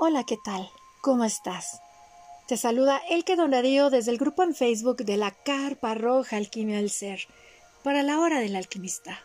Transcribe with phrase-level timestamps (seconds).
[0.00, 0.70] Hola, ¿qué tal?
[1.00, 1.80] ¿Cómo estás?
[2.46, 6.90] Te saluda Elke Donarío desde el grupo en Facebook de la Carpa Roja Alquimia del
[6.90, 7.26] Ser
[7.82, 9.20] para la hora del alquimista.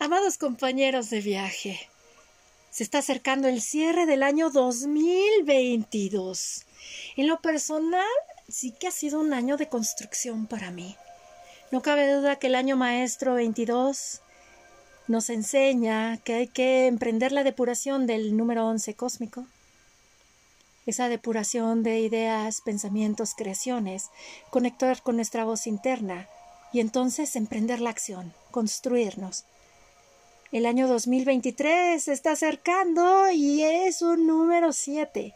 [0.00, 1.78] Amados compañeros de viaje,
[2.70, 6.66] se está acercando el cierre del año 2022.
[7.14, 8.02] En lo personal,
[8.48, 10.96] sí que ha sido un año de construcción para mí.
[11.70, 14.22] No cabe duda que el año maestro 22
[15.08, 19.46] nos enseña que hay que emprender la depuración del número 11 cósmico.
[20.84, 24.10] Esa depuración de ideas, pensamientos, creaciones,
[24.50, 26.28] conectar con nuestra voz interna
[26.72, 29.44] y entonces emprender la acción, construirnos.
[30.52, 35.34] El año 2023 se está acercando y es un número 7.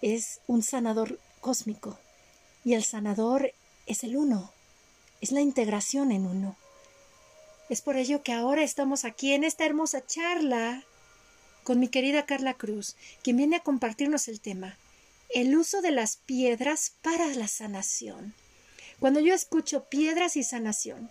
[0.00, 1.98] Es un sanador cósmico
[2.64, 3.52] y el sanador
[3.86, 4.50] es el uno,
[5.20, 6.56] es la integración en uno.
[7.68, 10.84] Es por ello que ahora estamos aquí en esta hermosa charla
[11.62, 14.76] con mi querida Carla Cruz, quien viene a compartirnos el tema,
[15.30, 18.34] el uso de las piedras para la sanación.
[19.00, 21.10] Cuando yo escucho piedras y sanación,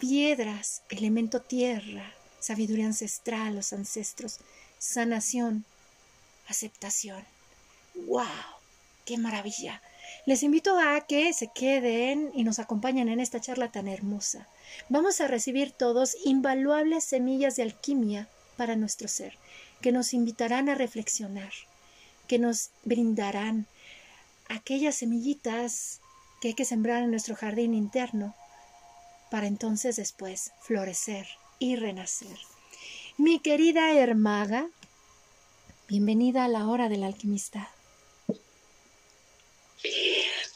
[0.00, 4.38] piedras, elemento tierra, sabiduría ancestral, los ancestros,
[4.78, 5.64] sanación,
[6.48, 7.24] aceptación.
[7.94, 8.26] ¡Wow!
[9.04, 9.80] ¡Qué maravilla!
[10.26, 14.48] Les invito a que se queden y nos acompañen en esta charla tan hermosa.
[14.88, 19.38] Vamos a recibir todos invaluables semillas de alquimia para nuestro ser,
[19.80, 21.52] que nos invitarán a reflexionar,
[22.26, 23.66] que nos brindarán
[24.48, 26.00] aquellas semillitas
[26.40, 28.34] que hay que sembrar en nuestro jardín interno
[29.30, 31.26] para entonces después florecer
[31.58, 32.38] y renacer.
[33.16, 34.68] Mi querida Hermaga,
[35.88, 37.70] bienvenida a la hora del alquimista.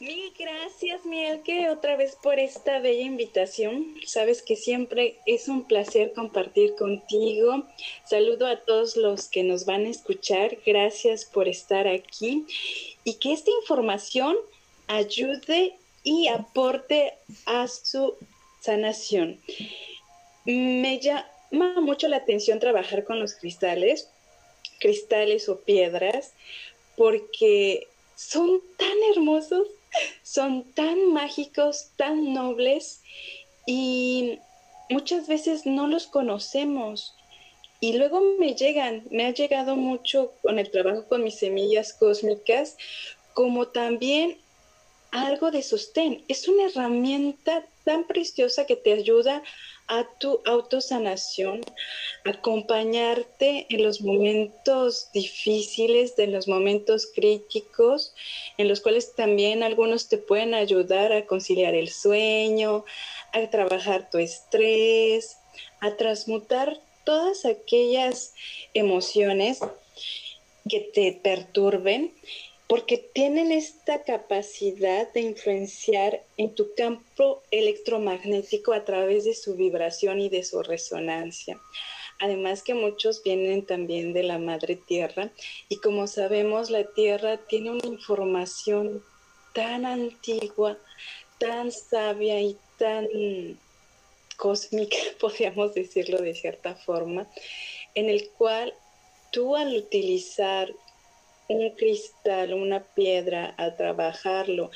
[0.03, 3.95] Mil gracias, Mielke, otra vez por esta bella invitación.
[4.05, 7.63] Sabes que siempre es un placer compartir contigo.
[8.05, 10.59] Saludo a todos los que nos van a escuchar.
[10.67, 12.45] Gracias por estar aquí
[13.05, 14.35] y que esta información
[14.89, 17.15] ayude y aporte
[17.47, 18.17] a su
[18.61, 19.41] sanación.
[20.45, 24.11] Me llama mucho la atención trabajar con los cristales,
[24.81, 26.33] cristales o piedras,
[26.97, 27.87] porque
[28.17, 29.69] son tan hermosos,
[30.23, 33.03] son tan mágicos, tan nobles
[33.67, 34.39] y
[34.91, 37.15] muchas veces no los conocemos.
[37.81, 42.77] Y luego me llegan, me ha llegado mucho con el trabajo con mis semillas cósmicas,
[43.35, 44.39] como también
[45.11, 46.25] algo de sostén.
[46.29, 49.43] Es una herramienta tan preciosa que te ayuda a
[50.19, 51.61] tu autosanación,
[52.25, 58.15] acompañarte en los momentos difíciles, de los momentos críticos,
[58.57, 62.85] en los cuales también algunos te pueden ayudar a conciliar el sueño,
[63.33, 65.37] a trabajar tu estrés,
[65.81, 68.35] a transmutar todas aquellas
[68.75, 69.61] emociones
[70.69, 72.15] que te perturben
[72.73, 80.21] porque tienen esta capacidad de influenciar en tu campo electromagnético a través de su vibración
[80.21, 81.61] y de su resonancia.
[82.19, 85.31] Además que muchos vienen también de la madre tierra
[85.69, 89.05] y como sabemos la tierra tiene una información
[89.53, 90.79] tan antigua,
[91.37, 93.07] tan sabia y tan
[94.39, 97.29] cósmica, podríamos decirlo de cierta forma,
[97.95, 98.73] en el cual
[99.31, 100.73] tú al utilizar
[101.55, 104.71] un cristal, una piedra, a trabajarlo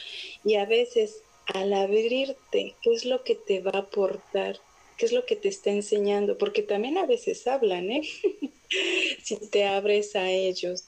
[0.44, 4.58] y a veces al abrirte, ¿qué es lo que te va a aportar?
[4.96, 6.38] ¿Qué es lo que te está enseñando?
[6.38, 8.02] Porque también a veces hablan, ¿eh?
[9.22, 10.84] si te abres a ellos.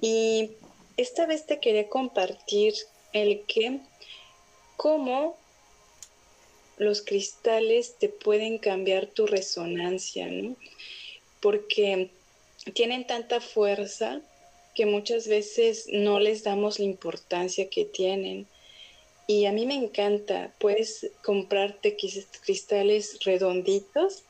[0.00, 0.50] Y
[0.96, 2.74] esta vez te quería compartir
[3.12, 3.80] el que,
[4.76, 5.36] cómo
[6.76, 10.56] los cristales te pueden cambiar tu resonancia, ¿no?
[11.40, 12.10] Porque
[12.74, 14.20] tienen tanta fuerza
[14.74, 18.46] que muchas veces no les damos la importancia que tienen.
[19.26, 24.24] Y a mí me encanta, puedes comprarte cristales redonditos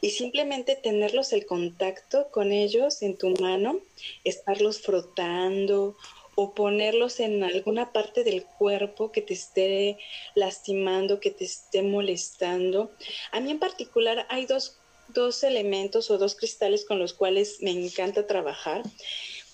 [0.00, 3.80] y simplemente tenerlos el contacto con ellos en tu mano,
[4.24, 5.96] estarlos frotando
[6.34, 9.98] o ponerlos en alguna parte del cuerpo que te esté
[10.34, 12.90] lastimando, que te esté molestando.
[13.32, 14.78] A mí en particular hay dos,
[15.08, 18.82] dos elementos o dos cristales con los cuales me encanta trabajar.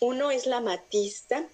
[0.00, 1.48] Uno es la matista,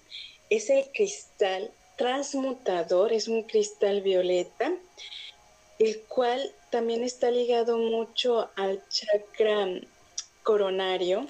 [0.49, 4.73] es el cristal transmutador, es un cristal violeta,
[5.79, 9.67] el cual también está ligado mucho al chakra
[10.43, 11.27] coronario,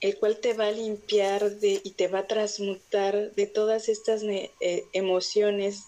[0.00, 4.22] el cual te va a limpiar de, y te va a transmutar de todas estas
[4.22, 4.50] eh,
[4.92, 5.84] emociones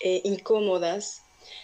[0.00, 1.22] eh, incómodas.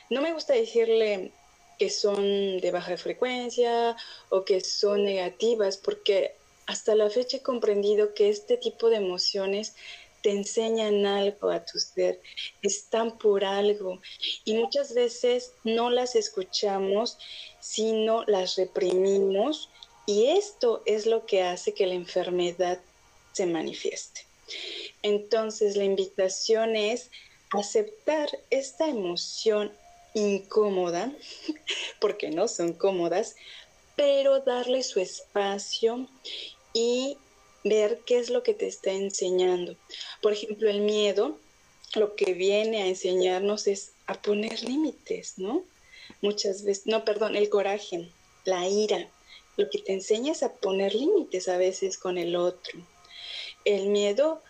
[0.09, 1.33] No me gusta decirle
[1.79, 3.97] que son de baja frecuencia
[4.31, 6.37] o que son negativas, porque
[6.67, 9.75] hasta la fecha he comprendido que este tipo de emociones
[10.23, 12.21] te enseñan algo a tu ser,
[12.63, 14.01] están por algo
[14.45, 17.19] y muchas veces no las escuchamos,
[17.61, 19.69] sino las reprimimos
[20.07, 22.81] y esto es lo que hace que la enfermedad
[23.33, 24.23] se manifieste.
[25.03, 27.11] Entonces la invitación es
[27.51, 29.73] aceptar esta emoción
[30.15, 31.13] incómoda,
[32.01, 33.35] porque no son cómodas,
[33.97, 36.09] pero darle su espacio
[36.73, 37.17] y
[37.65, 39.77] ver qué es lo que te está enseñando.
[40.21, 41.39] Por ejemplo, el miedo
[41.95, 45.63] lo que viene a enseñarnos es a poner límites, ¿no?
[46.21, 48.09] Muchas veces, no, perdón, el coraje,
[48.45, 49.09] la ira,
[49.57, 52.81] lo que te enseña es a poner límites a veces con el otro.
[53.65, 54.43] El miedo,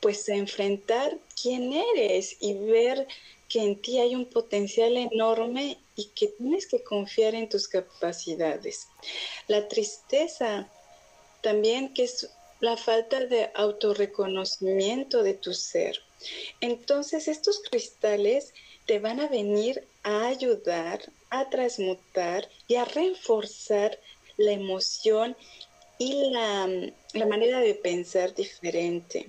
[0.00, 3.06] pues a enfrentar quién eres y ver
[3.48, 8.88] que en ti hay un potencial enorme y que tienes que confiar en tus capacidades.
[9.46, 10.70] La tristeza
[11.40, 12.28] también que es
[12.60, 16.00] la falta de autorreconocimiento de tu ser.
[16.60, 18.52] Entonces estos cristales
[18.86, 21.00] te van a venir a ayudar
[21.30, 23.98] a transmutar y a reforzar
[24.36, 25.36] la emoción
[25.98, 26.68] y la,
[27.12, 29.28] la manera de pensar diferente.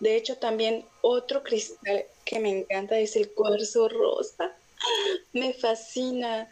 [0.00, 4.56] De hecho, también otro cristal que me encanta es el cuarzo rosa.
[5.32, 6.50] Me fascina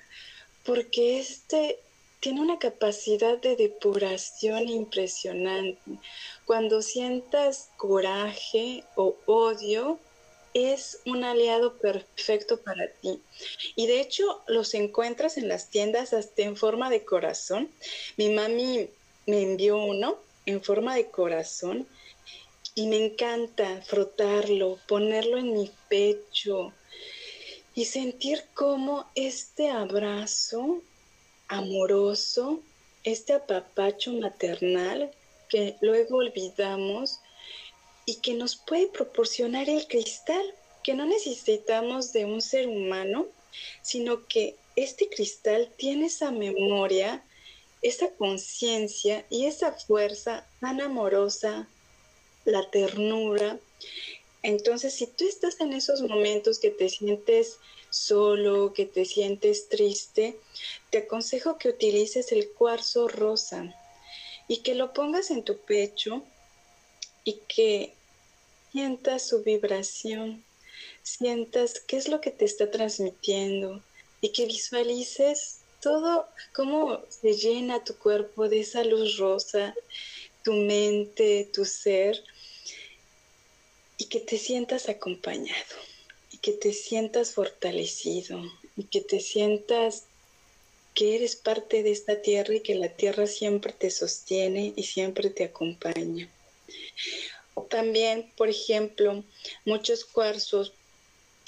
[0.64, 1.80] porque este
[2.20, 5.98] tiene una capacidad de depuración impresionante.
[6.44, 9.98] Cuando sientas coraje o odio,
[10.52, 13.20] es un aliado perfecto para ti.
[13.76, 17.70] Y de hecho los encuentras en las tiendas hasta en forma de corazón.
[18.16, 18.90] Mi mami
[19.26, 20.16] me envió uno
[20.46, 21.86] en forma de corazón
[22.74, 26.72] y me encanta frotarlo, ponerlo en mi pecho
[27.74, 30.82] y sentir cómo este abrazo
[31.50, 32.62] amoroso,
[33.04, 35.10] este apapacho maternal
[35.48, 37.18] que luego olvidamos
[38.06, 40.42] y que nos puede proporcionar el cristal,
[40.82, 43.26] que no necesitamos de un ser humano,
[43.82, 47.22] sino que este cristal tiene esa memoria,
[47.82, 51.68] esa conciencia y esa fuerza tan amorosa,
[52.44, 53.58] la ternura.
[54.42, 57.58] Entonces, si tú estás en esos momentos que te sientes
[57.90, 60.38] solo, que te sientes triste,
[60.90, 63.74] te aconsejo que utilices el cuarzo rosa
[64.48, 66.22] y que lo pongas en tu pecho
[67.24, 67.92] y que
[68.72, 70.42] sientas su vibración,
[71.02, 73.82] sientas qué es lo que te está transmitiendo
[74.20, 79.74] y que visualices todo cómo se llena tu cuerpo de esa luz rosa,
[80.44, 82.22] tu mente, tu ser,
[84.00, 85.76] y que te sientas acompañado
[86.40, 88.40] que te sientas fortalecido
[88.76, 90.04] y que te sientas
[90.94, 95.30] que eres parte de esta tierra y que la tierra siempre te sostiene y siempre
[95.30, 96.28] te acompaña.
[97.68, 99.22] También, por ejemplo,
[99.64, 100.72] muchos cuarzos,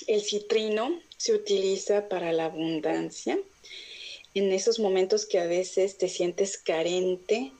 [0.07, 3.39] el citrino se utiliza para la abundancia.
[4.35, 7.53] En esos momentos que a veces te sientes carente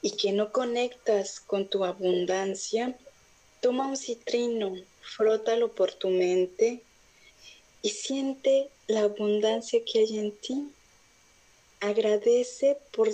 [0.00, 2.98] y que no conectas con tu abundancia,
[3.62, 6.82] toma un citrino, frótalo por tu mente
[7.80, 10.68] y siente la abundancia que hay en ti.
[11.80, 13.08] Agradece por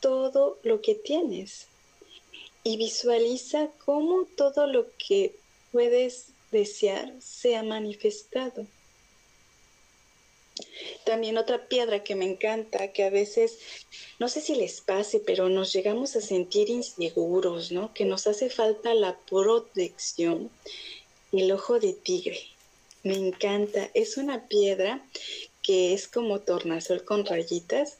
[0.00, 1.68] todo lo que tienes
[2.64, 5.34] y visualiza cómo todo lo que
[5.70, 8.66] puedes desear se ha manifestado.
[11.04, 13.58] También otra piedra que me encanta, que a veces,
[14.18, 17.92] no sé si les pase, pero nos llegamos a sentir inseguros, ¿no?
[17.94, 20.50] Que nos hace falta la protección
[21.32, 22.40] el ojo de tigre.
[23.02, 23.90] Me encanta.
[23.94, 25.04] Es una piedra
[25.62, 27.98] que es como tornasol con rayitas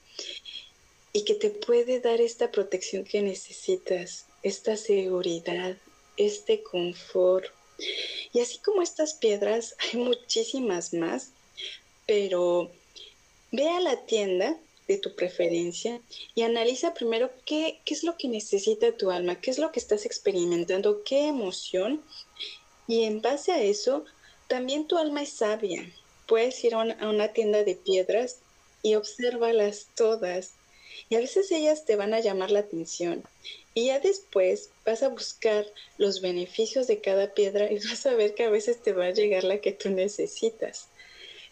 [1.12, 5.76] y que te puede dar esta protección que necesitas, esta seguridad,
[6.16, 7.46] este confort.
[8.32, 11.30] Y así como estas piedras, hay muchísimas más,
[12.12, 12.70] pero
[13.52, 15.98] ve a la tienda de tu preferencia
[16.34, 19.80] y analiza primero qué, qué es lo que necesita tu alma, qué es lo que
[19.80, 22.02] estás experimentando, qué emoción
[22.86, 24.04] y en base a eso,
[24.46, 25.90] también tu alma es sabia.
[26.26, 28.40] Puedes ir a una, tienda de piedras
[28.82, 30.52] y obsérvalas todas.
[31.08, 33.24] Y a veces ellas te van a llamar la atención.
[33.72, 35.64] Y ya después vas a buscar
[35.96, 39.12] los beneficios de cada piedra y vas a ver que a veces te va a
[39.12, 40.88] llegar la que tú necesitas.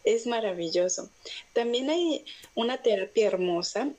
[0.05, 1.11] Es maravilloso.
[1.53, 3.93] También hay una terapia hermosa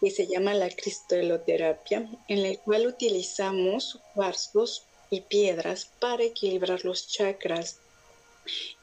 [0.00, 7.08] que se llama la cristoeloterapia, en la cual utilizamos cuarzos y piedras para equilibrar los
[7.08, 7.78] chakras.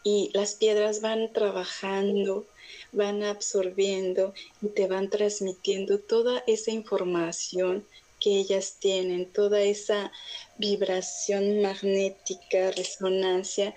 [0.03, 2.45] Y las piedras van trabajando,
[2.91, 7.85] van absorbiendo y te van transmitiendo toda esa información
[8.21, 10.11] que ellas tienen, toda esa
[10.57, 13.75] vibración magnética, resonancia,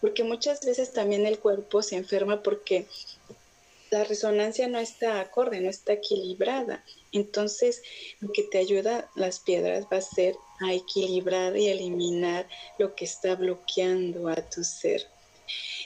[0.00, 2.86] porque muchas veces también el cuerpo se enferma porque
[3.90, 6.84] la resonancia no está acorde, no está equilibrada.
[7.12, 7.82] Entonces,
[8.20, 12.48] lo que te ayuda las piedras va a ser a equilibrar y eliminar
[12.78, 15.06] lo que está bloqueando a tu ser.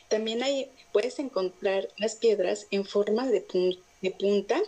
[0.09, 3.47] También hay, puedes encontrar las piedras en forma de,
[4.01, 4.61] de punta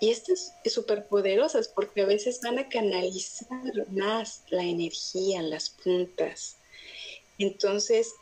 [0.00, 6.56] y estas súper poderosas porque a veces van a canalizar más la energía, las puntas.
[7.38, 8.14] Entonces,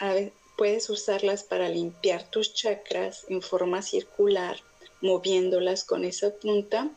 [0.57, 4.59] puedes usarlas para limpiar tus chakras en forma circular,
[5.01, 6.91] moviéndolas con esa punta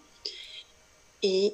[1.21, 1.53] y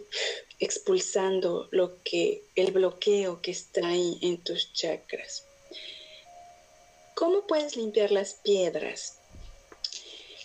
[0.59, 5.45] expulsando lo que el bloqueo que está ahí en tus chakras.
[7.13, 9.16] ¿Cómo puedes limpiar las piedras?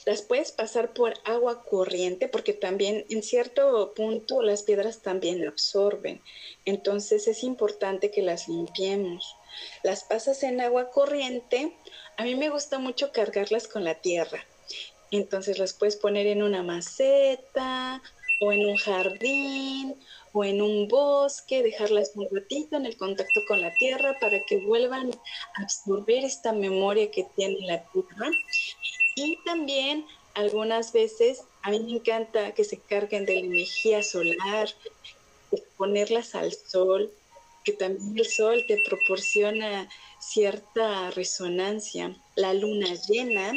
[0.05, 6.21] Las puedes pasar por agua corriente porque también en cierto punto las piedras también absorben.
[6.65, 9.37] Entonces es importante que las limpiemos.
[9.85, 11.77] Las pasas en agua corriente.
[12.17, 14.45] A mí me gusta mucho cargarlas con la tierra.
[15.13, 18.03] Entonces las puedes poner en una maceta
[18.41, 19.95] o en un jardín
[20.33, 24.57] o en un bosque, dejarlas un ratito en el contacto con la tierra para que
[24.67, 28.31] vuelvan a absorber esta memoria que tiene la tierra
[29.15, 34.69] y también algunas veces a mí me encanta que se carguen de la energía solar,
[35.77, 37.13] ponerlas al sol,
[37.65, 39.89] que también el sol te proporciona
[40.21, 42.17] cierta resonancia.
[42.37, 43.53] La luna llena,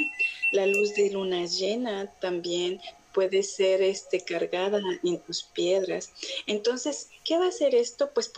[0.51, 2.79] la luz de luna llena también
[3.13, 6.12] puede ser este, cargada en tus piedras.
[6.47, 8.12] Entonces, ¿qué va a hacer esto?
[8.13, 8.29] Pues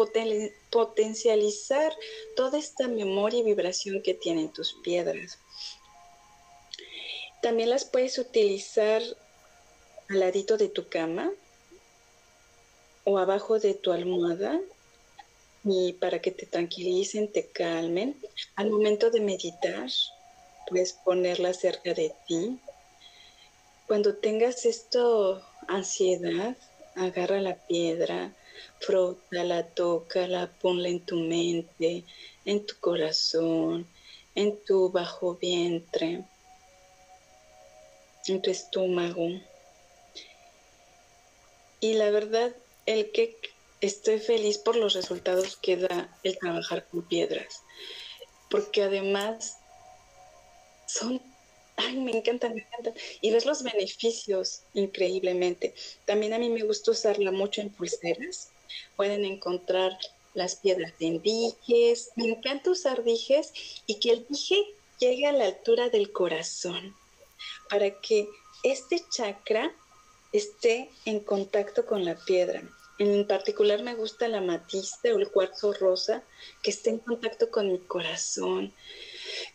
[0.69, 1.91] potencializar
[2.35, 5.39] toda esta memoria y vibración que tienen tus piedras.
[7.41, 9.01] También las puedes utilizar
[10.09, 11.31] al ladito de tu cama
[13.03, 14.59] o abajo de tu almohada
[15.63, 18.19] y para que te tranquilicen, te calmen.
[18.55, 19.89] Al momento de meditar,
[20.67, 22.59] puedes ponerlas cerca de ti.
[23.85, 26.57] Cuando tengas esto, ansiedad,
[26.95, 28.35] agarra la piedra,
[28.79, 32.05] frótala, tócala, ponla en tu mente,
[32.45, 33.87] en tu corazón,
[34.35, 36.25] en tu bajo vientre
[38.29, 39.29] en tu estómago.
[41.79, 42.55] Y la verdad,
[42.85, 43.37] el que
[43.81, 47.61] estoy feliz por los resultados que da el trabajar con piedras,
[48.49, 49.57] porque además
[50.87, 51.21] son,
[51.75, 55.75] ay, me encantan, me encantan, y ves los beneficios increíblemente.
[56.05, 58.49] También a mí me gusta usarla mucho en pulseras,
[58.95, 59.97] pueden encontrar
[60.33, 63.53] las piedras en dijes, me encanta usar dijes
[63.85, 64.63] y que el dije
[64.99, 66.95] llegue a la altura del corazón
[67.69, 68.27] para que
[68.63, 69.71] este chakra
[70.33, 72.63] esté en contacto con la piedra.
[72.99, 76.23] En particular me gusta la matista o el cuarzo rosa,
[76.63, 78.73] que esté en contacto con mi corazón,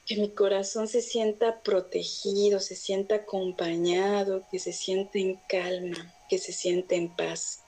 [0.06, 6.38] que mi corazón se sienta protegido, se sienta acompañado, que se siente en calma, que
[6.38, 7.62] se siente en paz.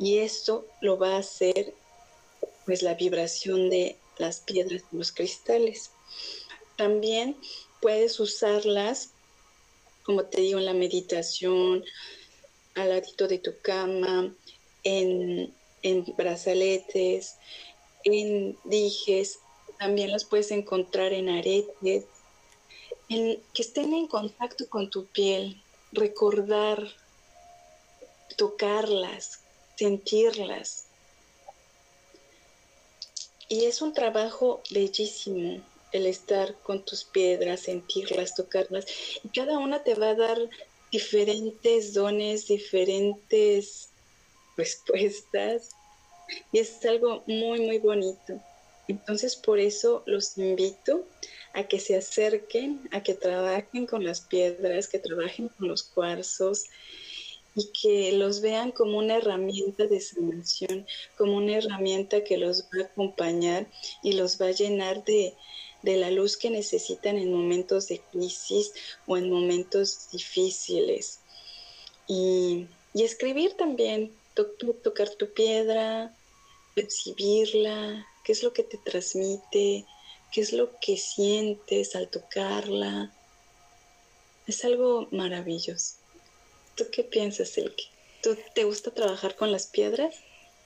[0.00, 1.74] Y esto lo va a hacer
[2.66, 5.90] pues la vibración de las piedras, los cristales.
[6.76, 7.36] También
[7.80, 9.13] puedes usarlas
[10.04, 11.84] como te digo, en la meditación,
[12.74, 14.34] al ladito de tu cama,
[14.82, 15.54] en,
[16.16, 17.36] brazaletes,
[18.04, 19.38] en dijes,
[19.78, 22.04] también las puedes encontrar en aretes,
[23.08, 26.86] en, que estén en contacto con tu piel, recordar,
[28.36, 29.40] tocarlas,
[29.76, 30.86] sentirlas.
[33.48, 35.62] Y es un trabajo bellísimo
[35.94, 38.84] el estar con tus piedras, sentirlas, tocarlas,
[39.22, 40.38] y cada una te va a dar
[40.90, 43.88] diferentes dones, diferentes
[44.56, 45.70] respuestas,
[46.52, 48.40] y es algo muy, muy bonito.
[48.88, 51.06] Entonces, por eso los invito
[51.54, 56.64] a que se acerquen, a que trabajen con las piedras, que trabajen con los cuarzos
[57.54, 60.86] y que los vean como una herramienta de sanación,
[61.16, 63.68] como una herramienta que los va a acompañar
[64.02, 65.34] y los va a llenar de,
[65.84, 68.72] de la luz que necesitan en momentos de crisis
[69.06, 71.20] o en momentos difíciles.
[72.08, 76.14] Y, escribir también, tocar tu piedra,
[76.74, 79.84] percibirla, qué es lo que te transmite,
[80.32, 83.12] qué es lo que sientes al tocarla.
[84.46, 85.96] Es algo maravilloso.
[86.76, 87.84] ¿Tú qué piensas, Elke?
[88.22, 90.16] ¿Tú te gusta trabajar con las piedras?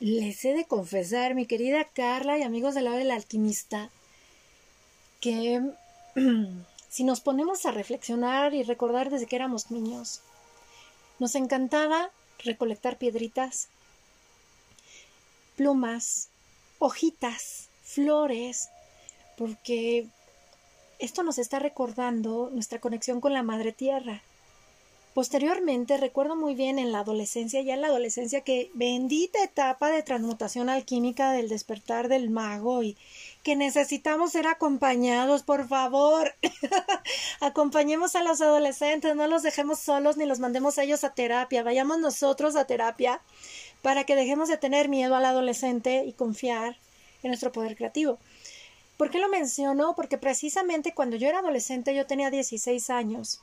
[0.00, 3.90] Les he de confesar, mi querida Carla y amigos del lado del alquimista,
[5.20, 5.62] que
[6.88, 10.20] si nos ponemos a reflexionar y recordar desde que éramos niños,
[11.18, 12.10] nos encantaba
[12.44, 13.68] recolectar piedritas
[15.58, 16.28] plumas,
[16.78, 18.70] hojitas, flores,
[19.36, 20.06] porque
[21.00, 24.22] esto nos está recordando nuestra conexión con la Madre Tierra.
[25.18, 30.04] Posteriormente, recuerdo muy bien en la adolescencia, ya en la adolescencia, que bendita etapa de
[30.04, 32.96] transmutación alquímica del despertar del mago y
[33.42, 36.36] que necesitamos ser acompañados, por favor.
[37.40, 41.64] Acompañemos a los adolescentes, no los dejemos solos ni los mandemos a ellos a terapia,
[41.64, 43.20] vayamos nosotros a terapia
[43.82, 46.78] para que dejemos de tener miedo al adolescente y confiar
[47.24, 48.20] en nuestro poder creativo.
[48.96, 49.96] ¿Por qué lo menciono?
[49.96, 53.42] Porque precisamente cuando yo era adolescente yo tenía 16 años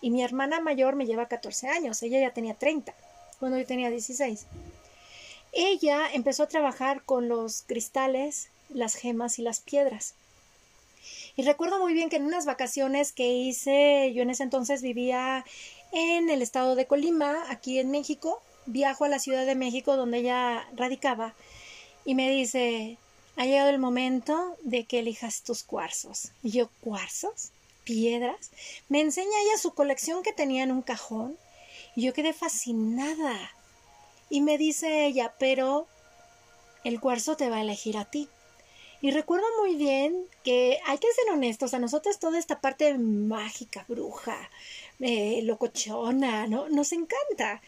[0.00, 2.94] y mi hermana mayor me lleva 14 años, ella ya tenía 30,
[3.38, 4.46] cuando yo tenía 16.
[5.52, 10.14] Ella empezó a trabajar con los cristales, las gemas y las piedras.
[11.36, 15.44] Y recuerdo muy bien que en unas vacaciones que hice, yo en ese entonces vivía
[15.92, 20.18] en el estado de Colima, aquí en México, viajo a la Ciudad de México donde
[20.18, 21.34] ella radicaba
[22.04, 22.98] y me dice,
[23.36, 26.30] ha llegado el momento de que elijas tus cuarzos.
[26.42, 27.50] Y yo, ¿cuarzos?
[27.86, 28.50] Piedras,
[28.90, 31.38] me enseña ella su colección que tenía en un cajón
[31.94, 33.52] y yo quedé fascinada.
[34.28, 35.86] Y me dice ella, pero
[36.84, 38.28] el cuarzo te va a elegir a ti.
[39.00, 43.84] Y recuerdo muy bien que hay que ser honestos, a nosotros toda esta parte mágica,
[43.88, 44.50] bruja,
[45.00, 46.68] eh, locochona, ¿no?
[46.68, 47.62] Nos encanta.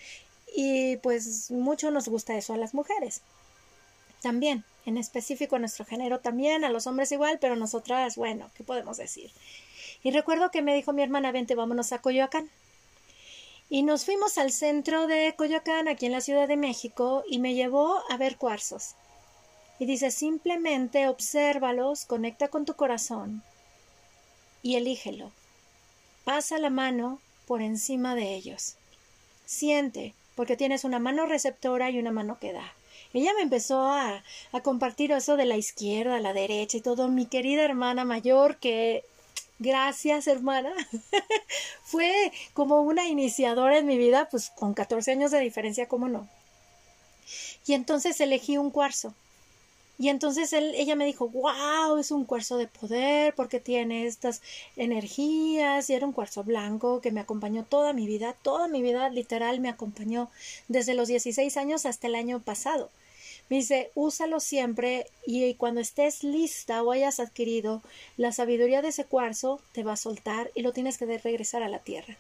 [0.56, 3.22] Y pues mucho nos gusta eso a las mujeres.
[4.20, 8.64] También, en específico a nuestro género también, a los hombres igual, pero nosotras, bueno, ¿qué
[8.64, 9.30] podemos decir?
[10.02, 12.50] Y recuerdo que me dijo mi hermana, vente, vámonos a Coyoacán.
[13.70, 17.54] Y nos fuimos al centro de Coyoacán, aquí en la Ciudad de México, y me
[17.54, 18.94] llevó a ver cuarzos.
[19.78, 23.42] Y dice, simplemente obsérvalos, conecta con tu corazón
[24.62, 25.30] y elígelo.
[26.24, 28.76] Pasa la mano por encima de ellos.
[29.44, 32.72] Siente, porque tienes una mano receptora y una mano que da.
[33.14, 37.08] Ella me empezó a, a compartir eso de la izquierda, la derecha y todo.
[37.08, 39.04] Mi querida hermana mayor, que
[39.58, 40.72] Gracias, hermana.
[41.82, 46.28] Fue como una iniciadora en mi vida, pues con 14 años de diferencia, ¿cómo no?
[47.66, 49.14] Y entonces elegí un cuarzo.
[49.98, 54.42] Y entonces él, ella me dijo, wow, es un cuarzo de poder porque tiene estas
[54.76, 59.08] energías y era un cuarzo blanco que me acompañó toda mi vida, toda mi vida
[59.10, 60.30] literal me acompañó
[60.68, 62.90] desde los 16 años hasta el año pasado.
[63.48, 67.82] Me dice, úsalo siempre y cuando estés lista o hayas adquirido
[68.16, 71.68] la sabiduría de ese cuarzo, te va a soltar y lo tienes que regresar a
[71.68, 72.16] la tierra.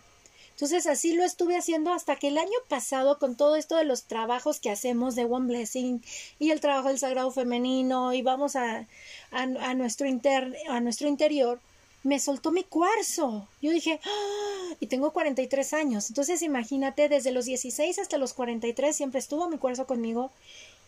[0.58, 4.04] Entonces así lo estuve haciendo hasta que el año pasado con todo esto de los
[4.04, 6.02] trabajos que hacemos de One Blessing
[6.40, 8.88] y el trabajo del Sagrado Femenino y vamos a,
[9.30, 11.60] a, nuestro, inter, a nuestro interior,
[12.02, 13.46] me soltó mi cuarzo.
[13.62, 14.74] Yo dije, ¡Ah!
[14.80, 16.08] y tengo 43 años.
[16.08, 20.32] Entonces imagínate, desde los 16 hasta los 43 siempre estuvo mi cuarzo conmigo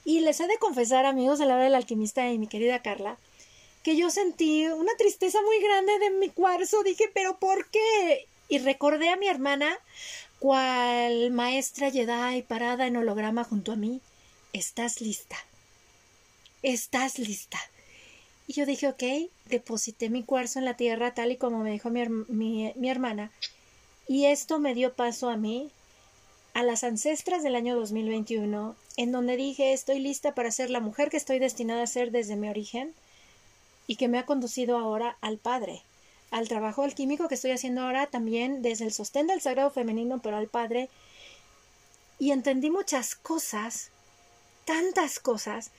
[0.04, 3.18] y les he de confesar, amigos de la hora del alquimista y mi querida Carla,
[3.82, 6.82] que yo sentí una tristeza muy grande de mi cuarzo.
[6.82, 8.26] Dije, pero ¿por qué?
[8.48, 9.78] Y recordé a mi hermana,
[10.38, 14.00] cual maestra Jedi parada en holograma junto a mí.
[14.52, 15.36] Estás lista.
[16.62, 17.58] Estás lista.
[18.46, 21.88] Y yo dije, ok, deposité mi cuarzo en la tierra tal y como me dijo
[21.90, 23.30] mi, mi, mi hermana.
[24.08, 25.70] Y esto me dio paso a mí
[26.54, 31.10] a las ancestras del año 2021, en donde dije estoy lista para ser la mujer
[31.10, 32.94] que estoy destinada a ser desde mi origen
[33.86, 35.82] y que me ha conducido ahora al Padre,
[36.30, 40.36] al trabajo alquímico que estoy haciendo ahora también desde el sostén del sagrado femenino, pero
[40.36, 40.88] al Padre.
[42.18, 43.90] Y entendí muchas cosas,
[44.64, 45.70] tantas cosas,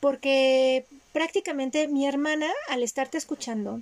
[0.00, 3.80] porque prácticamente mi hermana, al estarte escuchando,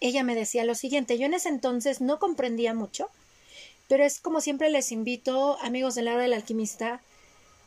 [0.00, 3.10] ella me decía lo siguiente, yo en ese entonces no comprendía mucho,
[3.88, 7.00] pero es como siempre les invito, amigos del área del alquimista,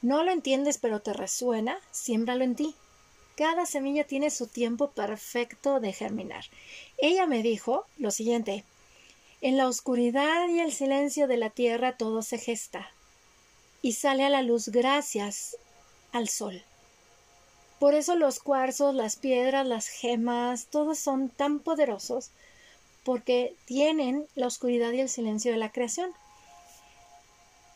[0.02, 2.76] no lo entiendes pero te resuena, siémbralo en ti.
[3.36, 6.46] Cada semilla tiene su tiempo perfecto de germinar.
[6.98, 8.66] Ella me dijo lo siguiente,
[9.42, 12.92] en la oscuridad y el silencio de la tierra todo se gesta
[13.82, 15.56] y sale a la luz gracias
[16.12, 16.62] al sol.
[17.80, 22.32] Por eso los cuarzos, las piedras, las gemas, todos son tan poderosos
[23.04, 26.12] porque tienen la oscuridad y el silencio de la creación.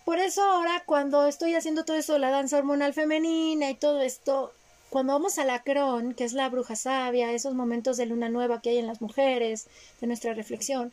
[0.05, 4.51] Por eso ahora cuando estoy haciendo todo eso, la danza hormonal femenina y todo esto,
[4.89, 8.61] cuando vamos a la cron, que es la bruja sabia, esos momentos de luna nueva
[8.61, 9.67] que hay en las mujeres,
[10.01, 10.91] de nuestra reflexión,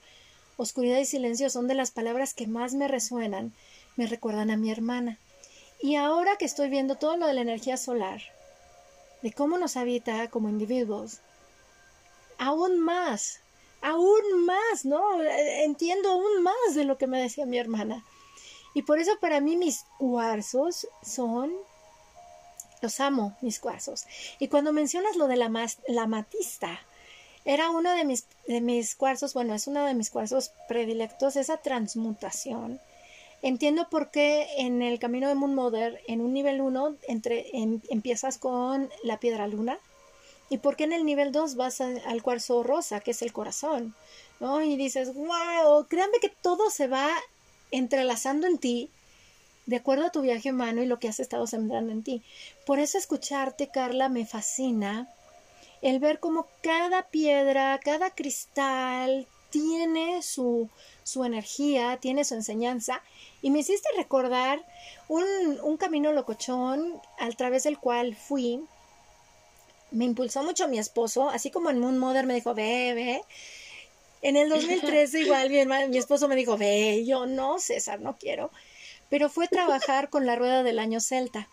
[0.57, 3.53] oscuridad y silencio son de las palabras que más me resuenan,
[3.97, 5.19] me recuerdan a mi hermana.
[5.83, 8.23] Y ahora que estoy viendo todo lo de la energía solar,
[9.23, 11.19] de cómo nos habita como individuos,
[12.39, 13.41] aún más
[13.83, 15.23] aún más, ¿no?
[15.23, 18.05] Entiendo aún más de lo que me decía mi hermana.
[18.75, 21.53] Y por eso para mí mis cuarzos son
[22.83, 24.07] Los amo, mis cuarzos.
[24.39, 25.51] Y cuando mencionas lo de la,
[25.87, 26.81] la matista,
[27.45, 31.59] era uno de mis, de mis cuarzos, bueno, es uno de mis cuarzos predilectos, esa
[31.59, 32.81] transmutación.
[33.43, 38.39] Entiendo por qué en el camino de Moon Mother, en un nivel 1, entre, empiezas
[38.39, 39.79] con la piedra luna,
[40.51, 43.95] y por qué en el nivel 2 vas al cuarzo rosa, que es el corazón,
[44.41, 44.61] ¿no?
[44.61, 47.09] Y dices, wow, créanme que todo se va
[47.71, 48.91] entrelazando en ti
[49.67, 52.23] de acuerdo a tu viaje humano y lo que has estado sembrando en ti.
[52.67, 55.09] Por eso escucharte, Carla, me fascina
[55.83, 60.69] el ver cómo cada piedra, cada cristal tiene su,
[61.05, 63.03] su energía, tiene su enseñanza.
[63.43, 64.65] Y me hiciste recordar
[65.09, 65.25] un,
[65.63, 68.65] un camino locochón al través del cual fui.
[69.91, 73.23] Me impulsó mucho mi esposo, así como en Moon Mother me dijo, ve, ve.
[74.23, 78.51] En el 2013 igual mi, mi esposo me dijo, ve, yo no, César, no quiero.
[79.09, 81.49] Pero fue trabajar con la rueda del año celta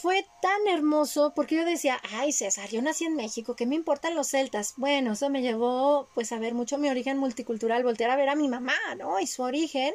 [0.00, 4.14] fue tan hermoso porque yo decía, ay César, yo nací en México, ¿qué me importan
[4.14, 4.74] los celtas?
[4.76, 8.36] Bueno, eso me llevó pues a ver mucho mi origen multicultural, voltear a ver a
[8.36, 9.18] mi mamá, ¿no?
[9.18, 9.92] Y su origen,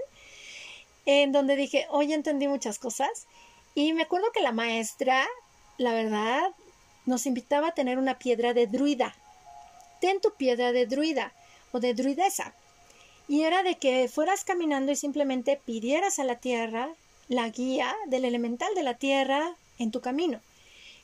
[1.05, 3.27] en donde dije, hoy entendí muchas cosas.
[3.75, 5.25] Y me acuerdo que la maestra,
[5.77, 6.51] la verdad,
[7.05, 9.15] nos invitaba a tener una piedra de druida.
[10.01, 11.33] Ten tu piedra de druida
[11.71, 12.53] o de druidesa.
[13.27, 16.89] Y era de que fueras caminando y simplemente pidieras a la tierra
[17.29, 20.41] la guía del elemental de la tierra, en tu camino.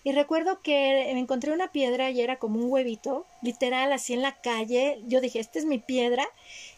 [0.04, 4.40] Y recuerdo que encontré una piedra y era como un huevito, literal, así en la
[4.40, 5.02] calle.
[5.08, 6.26] Yo dije, esta es mi piedra.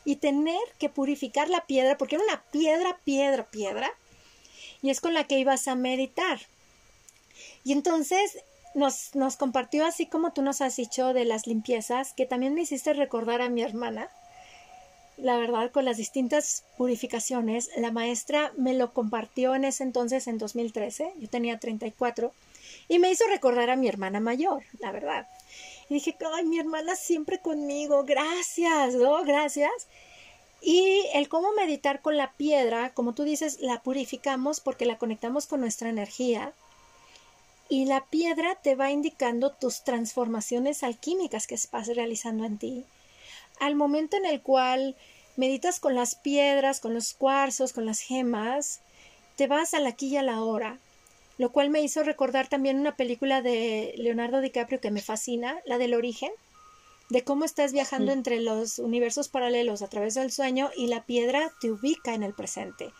[0.06, 3.92] Y tener que purificar la piedra, porque era una piedra, piedra, piedra.
[4.82, 6.40] Y es con la que ibas a meditar.
[7.64, 8.40] Y entonces
[8.74, 12.94] nos, compartió así como tú nos has dicho de las limpiezas, que también me hiciste
[12.94, 14.10] recordar a mi hermana
[15.18, 17.70] la verdad, con las distintas purificaciones.
[17.78, 22.34] La maestra me lo compartió en ese entonces, en 2013, yo tenía 34,
[22.88, 25.28] y me hizo recordar a mi hermana mayor, la verdad.
[25.90, 29.24] Y dije, ay, mi hermana siempre conmigo, gracias, ¿no?
[29.24, 29.72] Gracias.
[30.62, 35.48] Y el cómo meditar con la piedra, como tú dices, la purificamos porque la conectamos
[35.48, 36.54] con nuestra energía.
[37.72, 42.86] Y la piedra te va indicando tus transformaciones alquímicas que estás realizando en ti
[43.62, 44.96] al momento en el cual
[45.38, 48.82] meditas con las piedras, con los cuarzos, con las gemas,
[49.36, 50.80] te vas al aquí y a la hora,
[51.38, 55.78] lo cual me hizo recordar también una película de Leonardo DiCaprio que me fascina, la
[55.78, 56.32] del origen,
[57.10, 61.52] de cómo estás viajando entre los universos paralelos a través del sueño y la piedra
[61.62, 62.92] te ubica en el presente.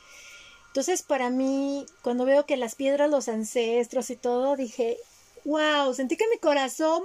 [0.72, 4.98] Entonces, para mí, cuando veo que las piedras, los ancestros y todo, dije,
[5.44, 7.04] wow, sentí que mi corazón,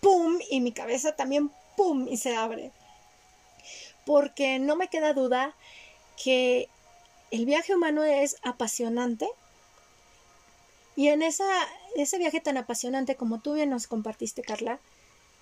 [0.00, 0.40] ¡pum!
[0.50, 2.08] y mi cabeza también, ¡pum!
[2.08, 2.72] y se abre.
[4.04, 5.54] Porque no me queda duda
[6.22, 6.68] que
[7.30, 9.28] el viaje humano es apasionante
[10.96, 11.48] y en esa,
[11.94, 14.80] ese viaje tan apasionante como tú bien nos compartiste, Carla,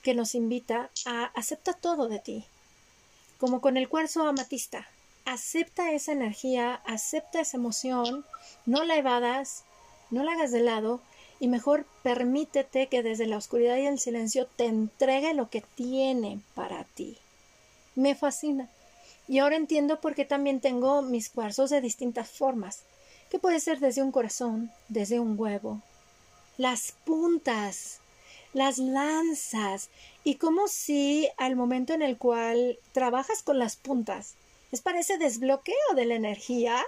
[0.02, 2.44] que nos invita a acepta todo de ti,
[3.38, 4.86] como con el cuarzo amatista.
[5.30, 8.24] Acepta esa energía, acepta esa emoción,
[8.64, 9.64] no la evadas,
[10.10, 11.02] no la hagas de lado
[11.38, 16.40] y mejor permítete que desde la oscuridad y el silencio te entregue lo que tiene
[16.54, 17.18] para ti.
[17.94, 18.70] Me fascina.
[19.28, 22.84] Y ahora entiendo por qué también tengo mis cuarzos de distintas formas,
[23.30, 25.82] que puede ser desde un corazón, desde un huevo,
[26.56, 28.00] las puntas,
[28.54, 29.90] las lanzas,
[30.24, 34.34] y como si al momento en el cual trabajas con las puntas,
[34.72, 36.84] es para ese desbloqueo de la energía,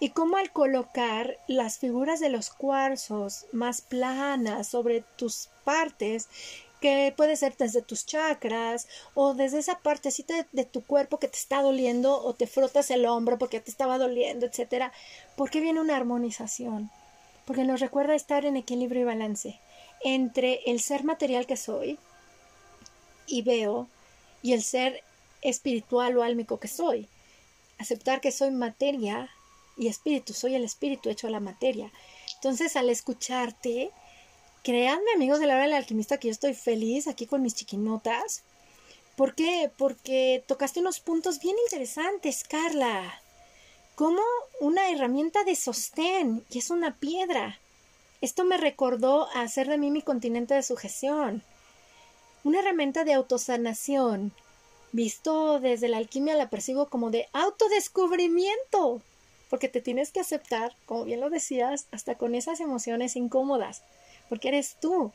[0.00, 6.28] y cómo al colocar las figuras de los cuarzos más planas sobre tus partes,
[6.80, 11.36] que puede ser desde tus chakras o desde esa partecita de, tu cuerpo que te
[11.36, 14.92] está doliendo o te frotas el hombro porque te estaba doliendo, etcétera,
[15.36, 16.90] porque viene una armonización,
[17.46, 19.60] porque nos recuerda estar en equilibrio y balance
[20.04, 21.98] entre el ser material que soy
[23.26, 23.88] y veo
[24.42, 25.02] y el ser
[25.42, 27.08] espiritual o álmico que soy.
[27.78, 29.30] Aceptar que soy materia
[29.76, 31.92] y espíritu, soy el espíritu hecho a la materia.
[32.34, 33.90] Entonces, al escucharte,
[34.62, 38.42] créanme, amigos de la hora del alquimista, que yo estoy feliz aquí con mis chiquinotas.
[39.16, 39.70] ¿Por qué?
[39.76, 43.20] Porque tocaste unos puntos bien interesantes, Carla.
[43.94, 44.22] Como
[44.60, 47.58] una herramienta de sostén, y es una piedra.
[48.20, 51.42] Esto me recordó a hacer de mí mi continente de sujeción.
[52.44, 54.32] Una herramienta de autosanación.
[54.92, 59.02] Visto desde la alquimia la percibo como de autodescubrimiento
[59.50, 63.82] porque te tienes que aceptar, como bien lo decías, hasta con esas emociones incómodas,
[64.28, 65.12] porque eres tú.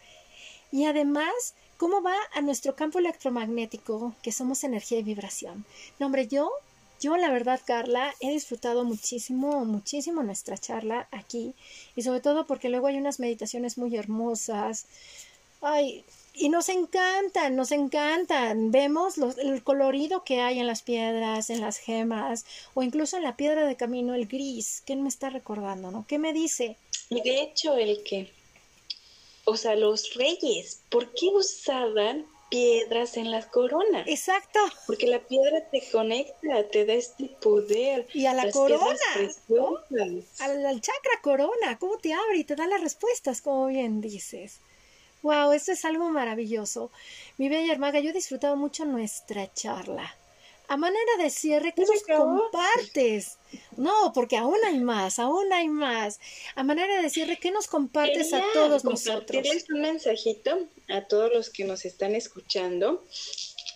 [0.72, 5.66] Y además, ¿cómo va a nuestro campo electromagnético, que somos energía y vibración?
[6.00, 6.52] No, hombre, yo
[7.00, 11.54] Yo la verdad, Carla, he disfrutado muchísimo, muchísimo nuestra charla aquí
[11.96, 14.86] y sobre todo porque luego hay unas meditaciones muy hermosas.
[15.62, 18.72] Ay, y nos encantan, nos encantan.
[18.72, 23.38] Vemos el colorido que hay en las piedras, en las gemas, o incluso en la
[23.38, 24.82] piedra de camino, el gris.
[24.86, 26.06] ¿Qué me está recordando, no?
[26.08, 26.78] ¿Qué me dice?
[27.10, 28.32] Y de hecho, el que,
[29.46, 34.08] o sea, los reyes, ¿por qué usaban piedras en las coronas?
[34.08, 34.60] Exacto.
[34.88, 38.08] Porque la piedra te conecta, te da este poder.
[38.14, 38.96] Y a la corona.
[40.40, 44.60] Al, al chakra corona, ¿cómo te abre y te da las respuestas, como bien dices?
[45.24, 46.92] Wow, esto es algo maravilloso.
[47.38, 50.16] Mi bella hermaga, yo he disfrutado mucho nuestra charla.
[50.68, 53.38] A manera de cierre, ¿qué nos compartes?
[53.78, 56.20] No, porque aún hay más, aún hay más.
[56.56, 59.48] A manera de cierre, ¿qué nos compartes a todos nosotros?
[59.70, 63.06] Un mensajito a todos los que nos están escuchando.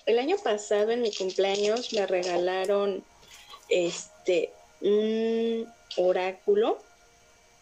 [0.05, 3.03] El año pasado, en mi cumpleaños, me regalaron
[3.69, 6.77] este un oráculo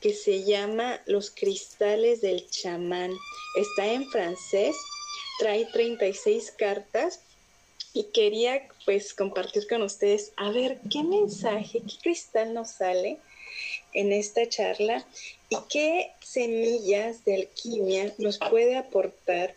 [0.02, 3.12] que se llama Los cristales del chamán.
[3.56, 4.76] Está en francés,
[5.39, 7.22] trae 36 cartas
[7.94, 13.18] y quería pues compartir con ustedes a ver qué mensaje, qué cristal nos sale
[13.94, 15.06] en esta charla
[15.50, 19.56] y qué semillas de alquimia nos puede aportar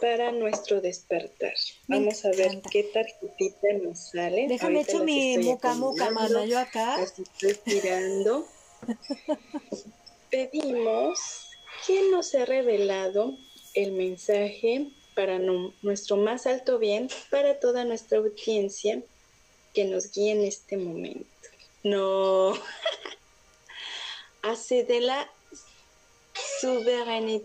[0.00, 1.54] para nuestro despertar.
[1.86, 4.48] Vamos a ver qué tarjetita nos sale.
[4.48, 6.96] Déjame echar mi moca moca, mana, yo acá.
[7.00, 8.46] Estoy tirando.
[10.30, 11.45] Pedimos
[11.86, 13.36] que nos ha revelado
[13.74, 19.02] el mensaje para nuestro más alto bien, para toda nuestra audiencia,
[19.72, 21.26] que nos guíe en este momento.
[21.82, 22.54] No.
[24.42, 25.30] Hace de la
[26.60, 27.40] soberanía,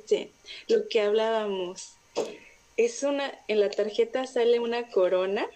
[0.67, 1.93] lo que hablábamos.
[2.77, 5.47] Es una, en la tarjeta sale una corona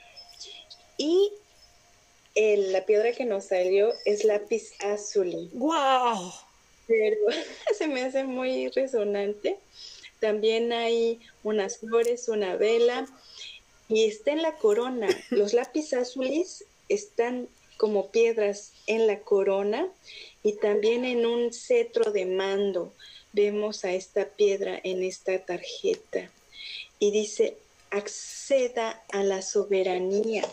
[0.97, 1.31] y
[2.35, 5.49] la piedra que nos salió es lápiz azul.
[5.53, 6.33] ¡Wow!
[6.87, 7.17] Pero
[7.77, 9.57] se me hace muy resonante.
[10.19, 13.07] También hay unas flores, una vela
[13.87, 15.07] y está en la corona.
[15.29, 19.87] Los lápiz azules están como piedras en la corona
[20.43, 22.93] y también en un cetro de mando.
[23.33, 26.29] Vemos a esta piedra en esta tarjeta
[26.99, 27.57] y dice,
[27.89, 30.47] acceda a la soberanía.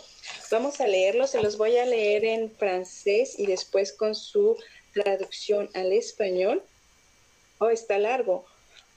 [0.50, 4.56] Vamos a leerlo, se los voy a leer en francés y después con su
[4.92, 6.62] traducción al español.
[7.58, 8.44] Oh, está largo.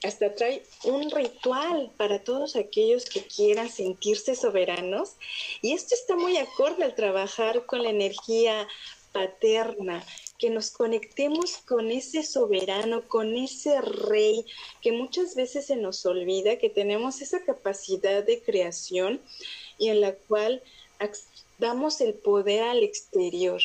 [0.03, 5.13] Hasta trae un ritual para todos aquellos que quieran sentirse soberanos.
[5.61, 8.67] Y esto está muy acorde al trabajar con la energía
[9.15, 10.05] paterna,
[10.37, 14.45] que nos conectemos con ese soberano, con ese rey,
[14.81, 19.21] que muchas veces se nos olvida que tenemos esa capacidad de creación
[19.77, 20.61] y en la cual
[21.57, 23.61] damos el poder al exterior,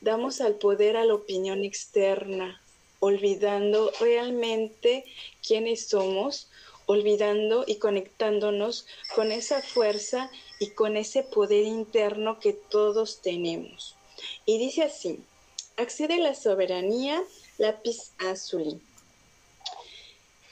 [0.00, 2.60] damos al poder a la opinión externa,
[3.00, 5.04] olvidando realmente
[5.46, 6.48] quiénes somos,
[6.86, 13.96] olvidando y conectándonos con esa fuerza y con ese poder interno que todos tenemos.
[14.44, 15.20] Y dice así,
[15.76, 17.22] accede la soberanía,
[17.58, 18.80] lápiz azul.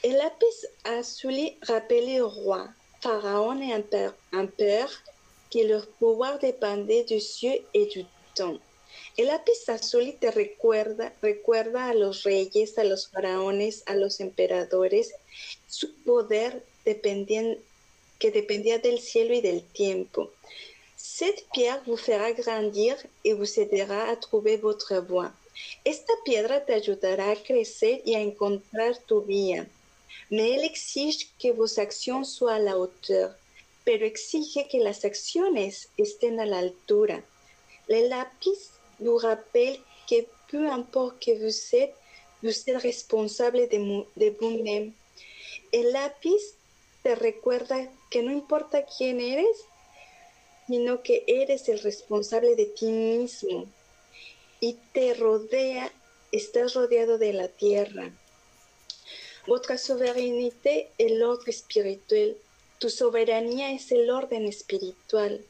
[0.01, 2.69] El lápiz azul rappelle au roi,
[3.01, 3.83] pharaon et
[4.57, 5.03] père
[5.49, 8.61] que leur pouvoir depende du cielo y du temps.
[9.19, 15.11] El lápiz azul te recuerda, recuerda a los reyes, a los faraones, a los emperadores,
[15.67, 20.31] su poder que dependía del cielo y del tiempo.
[20.95, 25.33] Cette pierre vous fera grandir et vous aidera à trouver votre voie.
[25.83, 29.67] Esta piedra te ayudará a crecer y a encontrar tu vía.
[30.29, 33.35] Mais elle exige que vos actions soient à la hauteur
[33.83, 37.21] pero exige que las acciones estén a la altura.
[37.89, 39.77] Le lápiz vous rappelle
[40.09, 41.95] que peu importe que vous êtes,
[42.41, 44.93] vous êtes responsable de, de vous-même.
[45.71, 46.55] El lápiz
[47.03, 47.77] te recuerda
[48.09, 49.57] que no importa quién eres,
[50.67, 53.67] sino que eres el responsable de ti mismo.
[54.61, 55.91] Y te rodea,
[56.31, 58.11] estás rodeado de la tierra.
[59.47, 62.37] Votre souveraineté est l'ordre spirituel
[62.79, 65.45] tu soberanía es el orden espiritual.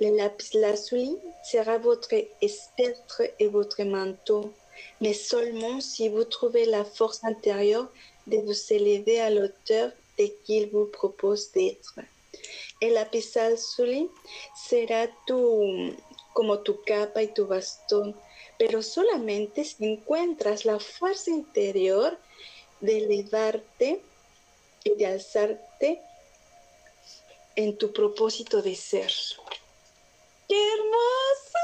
[0.00, 4.52] Le lapis lazuli sera votre espectre et votre manteau,
[5.00, 7.88] mais seulement si vous trouvez la force intérieure
[8.26, 12.00] de vous élever à l'auteur de qu'il vous propose d'être.
[12.80, 14.10] El lápiz lazuli
[14.68, 15.94] será tu,
[16.32, 18.14] como tu capa y tu bastón,
[18.58, 22.18] pero solamente si encuentras la fuerza interior
[22.80, 24.00] de elevarte
[24.84, 26.00] y de alzarte
[27.56, 29.12] en tu propósito de ser.
[30.48, 31.58] ¡Qué hermoso!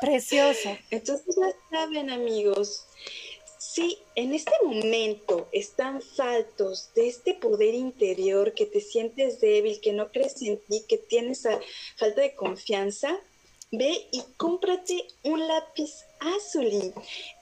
[0.00, 0.76] Precioso.
[0.90, 2.86] Entonces ya saben amigos,
[3.74, 9.92] si en este momento están faltos de este poder interior, que te sientes débil, que
[9.92, 11.42] no crees en ti, que tienes
[11.96, 13.18] falta de confianza,
[13.72, 16.94] ve y cómprate un lápiz azul.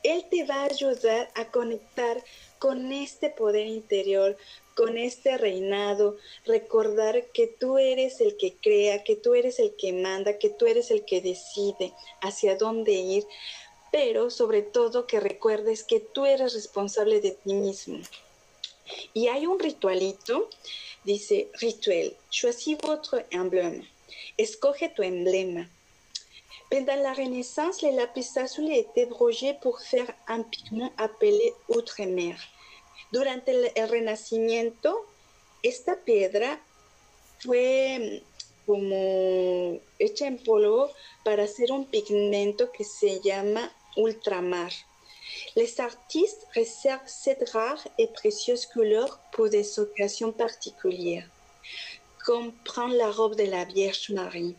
[0.03, 2.23] Él te va a ayudar a conectar
[2.59, 4.37] con este poder interior,
[4.75, 9.93] con este reinado, recordar que tú eres el que crea, que tú eres el que
[9.93, 13.27] manda, que tú eres el que decide hacia dónde ir,
[13.91, 18.01] pero sobre todo que recuerdes que tú eres responsable de ti mismo.
[19.13, 20.49] Y hay un ritualito,
[21.05, 23.87] dice rituel, choisis votre emblème,
[24.37, 25.69] escoge tu emblema.
[26.73, 32.35] Pendant la Renaissance, les lapis lazuli étaient brogés pour faire un pigment appelé outremer.
[33.13, 35.05] Durante el, Renacimiento,
[35.63, 36.59] esta piedra
[37.41, 40.91] fue mm, como hecha en polvo
[41.23, 44.73] para hacer un pigmento que se llama ultramar.
[45.55, 51.29] Les artistes réservent cette rare et précieuse couleur pour des occasions particulières,
[52.25, 54.57] comme prendre la robe de la Vierge Marie.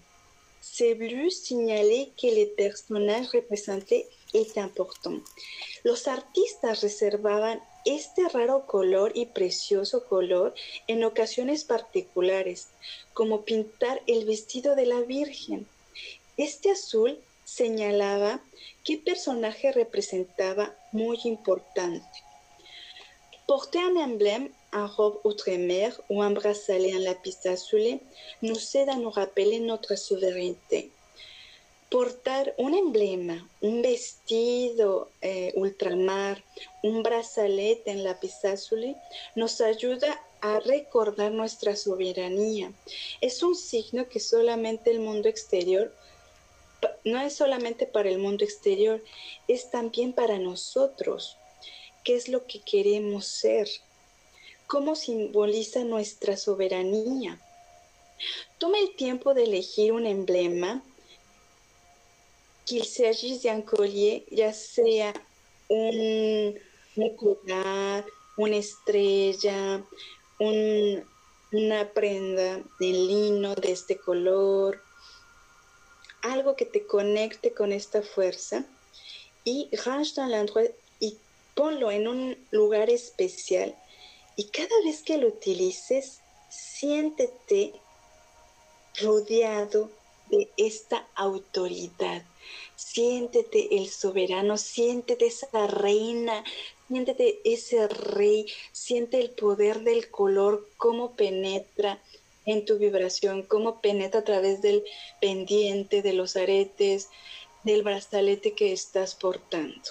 [0.62, 5.22] Ces bleus signalaient que les personnages représentés étaient importants.
[5.84, 10.54] Los artistas reservaban este raro color y precioso color
[10.88, 12.68] en ocasiones particulares,
[13.14, 15.68] como pintar el vestido de la Virgen.
[16.38, 18.42] Este azul señalaba
[18.84, 22.06] qué personaje representaba muy importante.
[23.46, 28.00] Porter un emblème, un robe outremer ou un bracelet en lapis azul
[28.42, 30.92] nous aide à nous rappeler notre souveraineté.
[31.94, 36.44] Portar un emblema, un vestido eh, ultramar,
[36.82, 38.96] un brazalete en lápiz azul
[39.36, 42.72] nos ayuda a recordar nuestra soberanía.
[43.22, 45.94] Es un signo que solamente el mundo exterior
[47.06, 49.00] no es solamente para el mundo exterior,
[49.48, 51.38] es también para nosotros.
[52.04, 53.70] ¿Qué es lo que queremos ser?
[54.66, 57.40] ¿Cómo simboliza nuestra soberanía?
[58.58, 60.84] Toma el tiempo de elegir un emblema,
[62.66, 65.14] qu'il s'agisse d'un collier, ya sea
[65.70, 66.54] un,
[66.96, 68.04] un
[68.36, 69.84] una estrella,
[70.40, 74.82] una prenda de lino de este color,
[76.24, 78.66] algo que te conecte con esta fuerza
[79.44, 79.70] y
[81.00, 81.18] y
[81.54, 83.76] ponlo en un lugar especial
[84.36, 87.74] y cada vez que lo utilices, siéntete
[89.02, 89.92] rodeado
[90.30, 92.24] de esta autoridad.
[92.92, 96.44] Siéntete el soberano, siéntete esa reina,
[96.88, 102.02] siéntete ese rey, siente el poder del color, cómo penetra
[102.46, 104.84] en tu vibración, cómo penetra a través del
[105.22, 107.10] pendiente, de los aretes,
[107.64, 109.90] del brazalete que estás portando.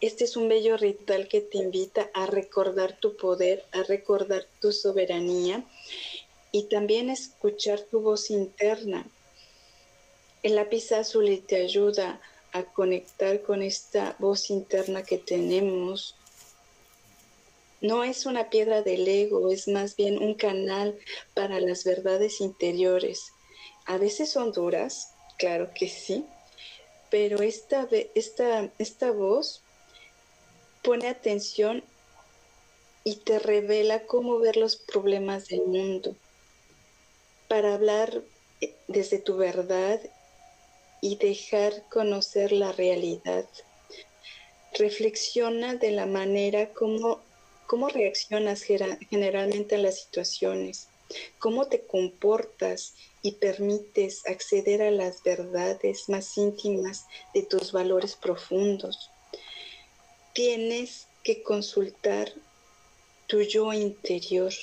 [0.00, 4.70] Este es un bello ritual que te invita a recordar tu poder, a recordar tu
[4.70, 5.64] soberanía
[6.52, 9.06] y también escuchar tu voz interna.
[10.42, 12.20] El lápiz azul te ayuda
[12.52, 16.14] a conectar con esta voz interna que tenemos
[17.80, 20.98] no es una piedra del ego, es más bien un canal
[21.34, 23.32] para las verdades interiores.
[23.86, 26.26] A veces son duras, claro que sí,
[27.08, 29.62] pero esta, esta, esta voz
[30.82, 31.84] pone atención
[33.04, 36.16] y te revela cómo ver los problemas del mundo
[37.46, 38.22] para hablar
[38.60, 40.00] eh, desde tu verdad
[41.00, 43.46] y dejar conocer la realidad.
[44.78, 47.20] Reflexiona de la manera como
[47.68, 50.88] ¿Cómo reaccionas generalmente a las situaciones?
[51.38, 59.10] ¿Cómo te comportas y permites acceder a las verdades más íntimas de tus valores profundos?
[60.32, 62.32] Tienes que consultar
[63.26, 64.54] tu yo interior.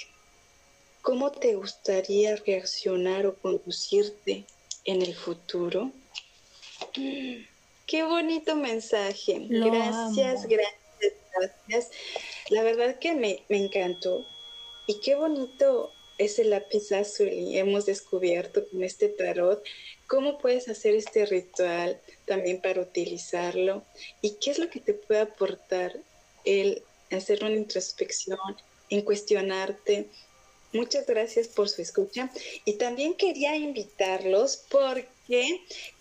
[1.03, 4.47] ¿Cómo te gustaría reaccionar o conducirte
[4.84, 5.91] en el futuro?
[6.96, 9.48] Qué bonito mensaje.
[9.50, 11.91] gracias, gracias, gracias.
[12.50, 14.26] La verdad que me, encantó.
[14.88, 19.62] Y qué bonito es el lápiz azul y hemos descubierto con este tarot
[20.08, 23.84] cómo puedes hacer este ritual también para utilizarlo
[24.22, 25.93] y qué es lo que te puede aportar
[26.46, 28.39] el hacer una introspección,
[28.89, 30.08] en cuestionarte.
[30.74, 32.30] Muchas gracias por su escucha
[32.66, 35.08] y también quería invitarlos porque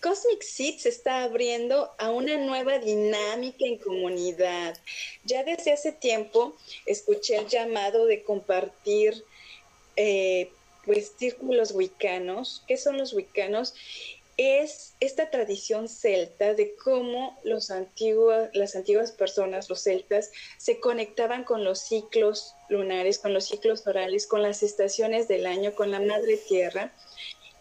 [0.01, 4.77] Cosmic Seed se está abriendo a una nueva dinámica en comunidad.
[5.23, 6.55] Ya desde hace tiempo
[6.85, 9.23] escuché el llamado de compartir
[9.95, 10.51] eh,
[10.85, 12.63] pues círculos wicanos.
[12.67, 13.73] ¿Qué son los wicanos?
[14.37, 21.63] es esta tradición celta de cómo los las antiguas personas, los celtas, se conectaban con
[21.63, 26.37] los ciclos lunares, con los ciclos orales, con las estaciones del año, con la madre
[26.37, 26.93] tierra.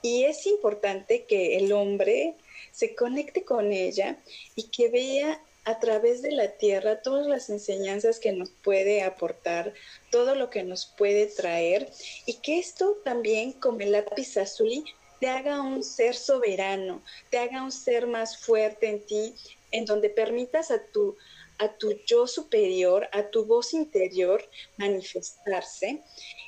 [0.05, 2.35] Y es importante que el hombre
[2.73, 4.19] se conecte con ella
[4.55, 9.73] y que vea a través de la tierra todas las enseñanzas que nos puede aportar,
[10.11, 11.91] todo lo que nos puede traer
[12.27, 14.85] y que esto también como el lápiz azul
[15.21, 19.35] te haga un ser soberano, te haga un ser más fuerte en ti,
[19.71, 21.17] en donde permitas a tu,
[21.57, 24.47] a tu yo superior, a tu voz interior
[24.77, 26.03] manifestarse.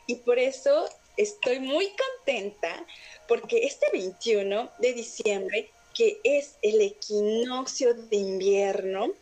[0.07, 2.84] Y por eso estoy muy contenta
[3.28, 9.14] porque este 21 de diciembre que es el equinoccio de invierno,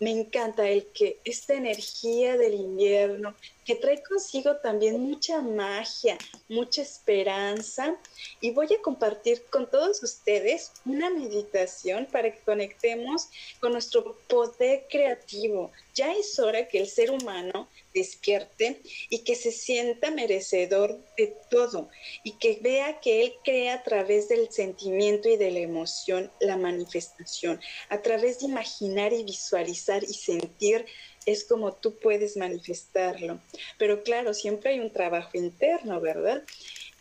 [0.00, 6.82] me encanta el que esta energía del invierno, que trae consigo también mucha magia, mucha
[6.82, 7.96] esperanza,
[8.40, 13.28] y voy a compartir con todos ustedes una meditación para que conectemos
[13.60, 15.70] con nuestro poder creativo.
[15.94, 21.90] Ya es hora que el ser humano despierte y que se sienta merecedor de todo
[22.24, 26.56] y que vea que Él crea a través del sentimiento y de la emoción la
[26.56, 30.86] manifestación, a través de imaginar y visualizar y sentir
[31.26, 33.40] es como tú puedes manifestarlo.
[33.78, 36.42] Pero claro, siempre hay un trabajo interno, ¿verdad?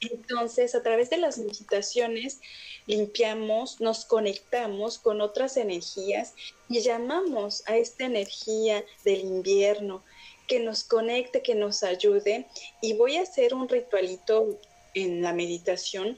[0.01, 2.39] Entonces, a través de las meditaciones,
[2.87, 6.33] limpiamos, nos conectamos con otras energías
[6.69, 10.03] y llamamos a esta energía del invierno,
[10.47, 12.47] que nos conecte, que nos ayude.
[12.81, 14.59] Y voy a hacer un ritualito
[14.95, 16.17] en la meditación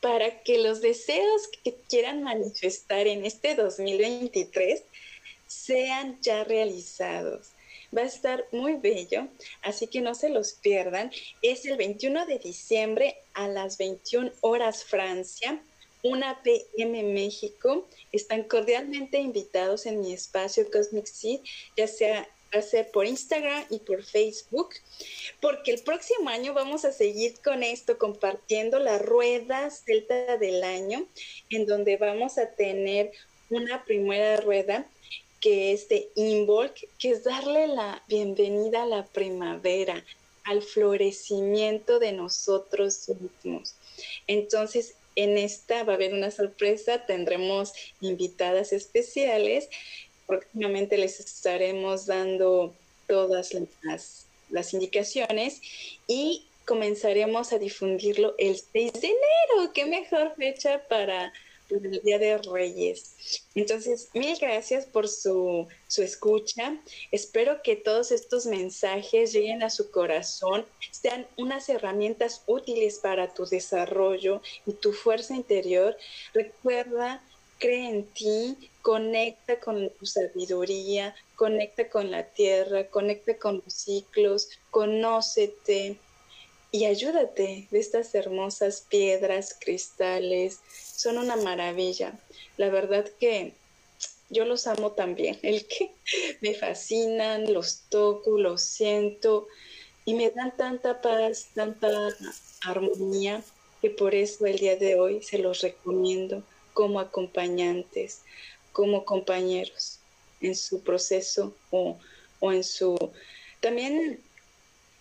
[0.00, 4.82] para que los deseos que quieran manifestar en este 2023
[5.48, 7.48] sean ya realizados.
[7.96, 9.28] Va a estar muy bello,
[9.62, 11.10] así que no se los pierdan.
[11.42, 15.60] Es el 21 de diciembre a las 21 horas Francia,
[16.02, 17.88] 1 PM México.
[18.12, 21.40] Están cordialmente invitados en mi espacio Cosmic Seed,
[21.76, 24.70] ya sea hacer por Instagram y por Facebook,
[25.40, 31.06] porque el próximo año vamos a seguir con esto, compartiendo la rueda celta del año,
[31.50, 33.12] en donde vamos a tener
[33.50, 34.86] una primera rueda
[35.40, 40.04] que es de Involk, que es darle la bienvenida a la primavera,
[40.44, 43.74] al florecimiento de nosotros mismos.
[44.26, 49.68] Entonces, en esta va a haber una sorpresa, tendremos invitadas especiales
[50.28, 52.74] próximamente les estaremos dando
[53.08, 55.60] todas las, indicaciones
[56.06, 59.72] y comenzaremos a difundirlo el 6 de enero.
[59.72, 61.32] Qué mejor fecha para,
[61.70, 63.44] el Día de Reyes.
[63.54, 66.80] Entonces, mil gracias por su, su, escucha.
[67.10, 73.46] Espero que todos estos mensajes lleguen a su corazón, sean unas herramientas útiles para tu
[73.46, 75.96] desarrollo y tu fuerza interior.
[76.32, 77.22] Recuerda
[77.58, 84.48] cree en ti, conecta con tu sabiduría, conecta con la tierra, conecta con los ciclos,
[84.70, 85.98] conócete
[86.70, 90.60] y ayúdate de estas hermosas piedras, cristales,
[90.96, 92.18] son una maravilla.
[92.56, 93.54] La verdad que
[94.30, 95.90] yo los amo también, el que
[96.40, 99.48] me fascinan, los toco, los siento
[100.04, 101.88] y me dan tanta paz, tanta
[102.62, 103.42] armonía
[103.80, 106.42] que por eso el día de hoy se los recomiendo
[106.72, 108.22] como acompañantes,
[108.72, 109.98] como compañeros
[110.40, 111.98] en su proceso o,
[112.42, 112.96] en su...
[113.60, 114.20] También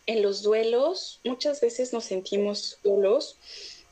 [0.08, 3.38] en los duelos muchas veces nos sentimos solos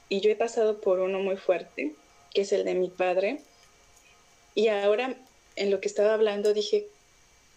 [0.08, 1.94] y yo he pasado por uno muy fuerte,
[2.34, 3.42] que es el de mi padre.
[4.56, 5.18] Y ahora
[5.58, 6.88] en lo que estaba hablando dije,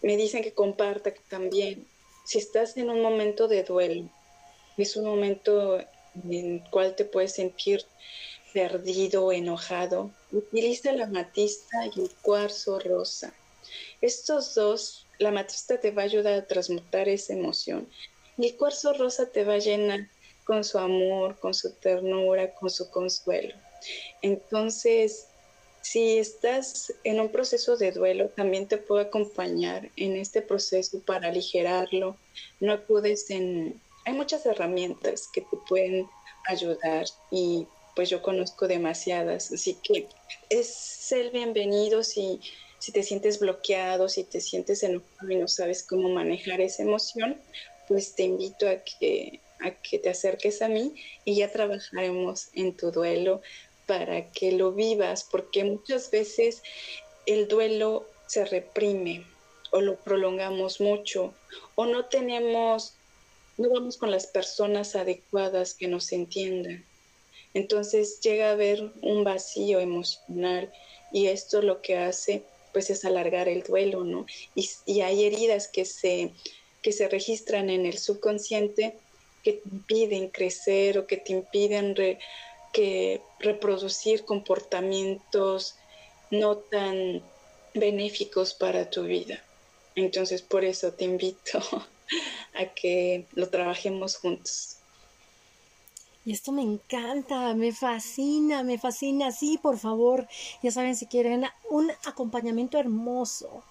[0.02, 1.86] me dicen que comparta también.
[2.26, 4.08] Si estás en un momento de duelo,
[4.76, 7.84] es un momento en el cual te puedes sentir
[8.52, 13.32] perdido, enojado, utiliza la matista y el cuarzo rosa.
[14.00, 17.88] Estos dos, la matista te va a ayudar a transmutar esa emoción
[18.38, 20.08] y el cuarzo rosa te va a llenar
[20.44, 23.54] con su amor, con su ternura, con su consuelo.
[24.22, 25.26] Entonces,
[25.82, 31.28] si estás en un proceso de duelo, también te puedo acompañar en este proceso para
[31.28, 32.16] aligerarlo.
[32.60, 33.80] No acudes en...
[34.04, 36.08] Hay muchas herramientas que te pueden
[36.46, 40.06] ayudar y pues yo conozco demasiadas, así que
[40.48, 42.40] es ser bienvenido si,
[42.78, 47.36] si te sientes bloqueado, si te sientes enojado y no sabes cómo manejar esa emoción,
[47.88, 52.76] pues te invito a que, a que te acerques a mí y ya trabajaremos en
[52.76, 53.40] tu duelo
[53.86, 56.62] para que lo vivas, porque muchas veces
[57.26, 59.24] el duelo se reprime
[59.70, 61.34] o lo prolongamos mucho
[61.74, 62.94] o no tenemos,
[63.56, 66.84] no vamos con las personas adecuadas que nos entiendan.
[67.54, 70.70] Entonces llega a haber un vacío emocional
[71.12, 74.26] y esto lo que hace pues es alargar el duelo, ¿no?
[74.54, 76.32] Y, hay heridas que se,
[76.82, 78.96] que se registran en el subconsciente
[79.42, 81.94] que te impiden crecer o que te impiden
[82.72, 85.76] que reproducir comportamientos
[86.30, 87.22] no tan
[87.74, 89.42] benéficos para tu vida.
[89.94, 91.60] Entonces por eso te invito
[92.54, 94.76] a que lo trabajemos juntos.
[96.24, 99.32] Y esto me encanta, me fascina, me fascina.
[99.32, 100.28] Sí, por favor,
[100.62, 103.62] ya saben, si quieren un acompañamiento hermoso,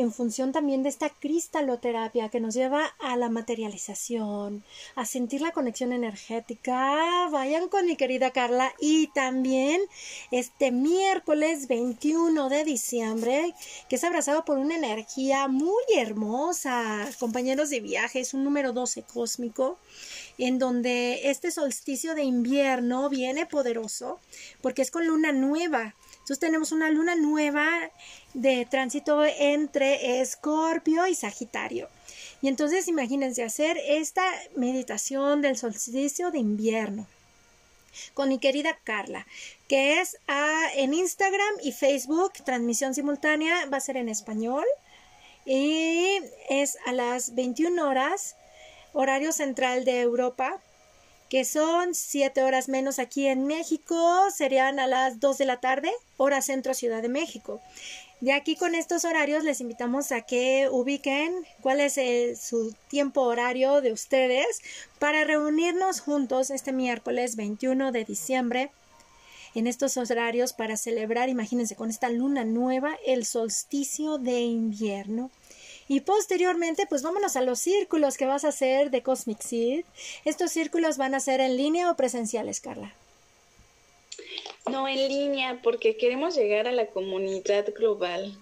[0.00, 5.52] en función también de esta cristaloterapia que nos lleva a la materialización, a sentir la
[5.52, 7.28] conexión energética.
[7.30, 9.80] Vayan con mi querida Carla y también
[10.30, 13.54] este miércoles 21 de diciembre,
[13.88, 19.02] que es abrazado por una energía muy hermosa, compañeros de viaje, es un número 12
[19.02, 19.78] cósmico
[20.38, 24.18] en donde este solsticio de invierno viene poderoso
[24.62, 25.94] porque es con luna nueva.
[26.30, 27.68] Entonces tenemos una luna nueva
[28.34, 31.88] de tránsito entre Escorpio y Sagitario.
[32.40, 34.22] Y entonces imagínense hacer esta
[34.54, 37.08] meditación del solsticio de invierno
[38.14, 39.26] con mi querida Carla,
[39.68, 40.18] que es
[40.76, 44.66] en Instagram y Facebook, transmisión simultánea, va a ser en español
[45.44, 48.36] y es a las 21 horas,
[48.92, 50.60] horario central de Europa,
[51.30, 53.96] que son siete horas menos aquí en México,
[54.36, 57.62] serían a las 2 de la tarde, hora centro Ciudad de México.
[58.20, 61.94] De aquí con estos horarios les invitamos a que ubiquen cuál es
[62.38, 64.60] su tiempo horario de ustedes
[64.98, 68.70] para reunirnos juntos este miércoles 21 de diciembre
[69.54, 75.30] en estos horarios para celebrar, imagínense, con esta luna nueva, el solsticio de invierno.
[75.90, 79.84] Y posteriormente, pues vámonos a los círculos que vas a hacer de Cosmic Seed.
[80.24, 82.94] ¿Estos círculos van a ser en línea o presenciales, Carla?
[84.70, 88.38] No, en línea, porque queremos llegar a la comunidad global.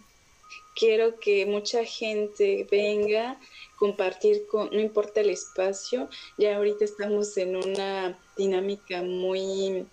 [0.76, 3.40] Quiero que mucha gente venga,
[3.78, 9.86] compartir, con, no importa el espacio, ya ahorita estamos en una dinámica muy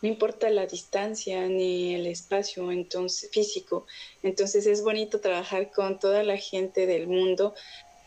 [0.00, 3.86] no importa la distancia ni el espacio entonces, físico.
[4.22, 7.54] Entonces es bonito trabajar con toda la gente del mundo,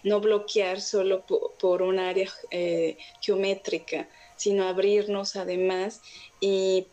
[0.03, 6.01] no bloquear solo por, un área eh, geométrica, sino abrirnos además
[6.39, 6.87] y,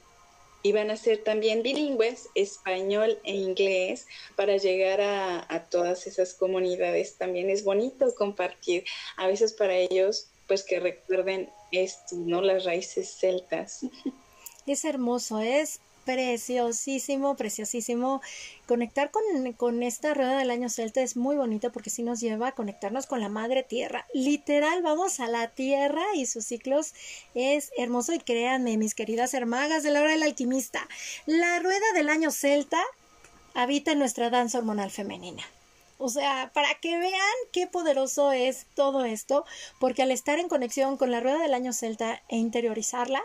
[0.62, 6.34] y, van a ser también bilingües, español e inglés, para llegar a, a todas esas
[6.34, 7.16] comunidades.
[7.16, 8.84] También es bonito compartir,
[9.16, 12.42] a veces para ellos, pues que recuerden esto, ¿no?
[12.42, 13.86] Las raíces celtas.
[14.68, 18.22] Es hermoso, es preciosísimo, preciosísimo.
[18.66, 22.54] Conectar con, esta rueda del año celta es muy bonito porque sí nos lleva a
[22.54, 24.06] conectarnos con la madre tierra.
[24.14, 26.94] Literal, vamos a la tierra y sus ciclos
[27.34, 28.14] es hermoso.
[28.14, 30.88] Y créanme, mis queridas hermagas de la hora del alquimista,
[31.26, 32.82] la rueda del año celta
[33.54, 35.42] habita en nuestra danza hormonal femenina.
[35.98, 39.44] O sea, para que vean qué poderoso es todo esto,
[39.80, 43.20] porque al estar en conexión con la rueda del año celta e interiorizarla,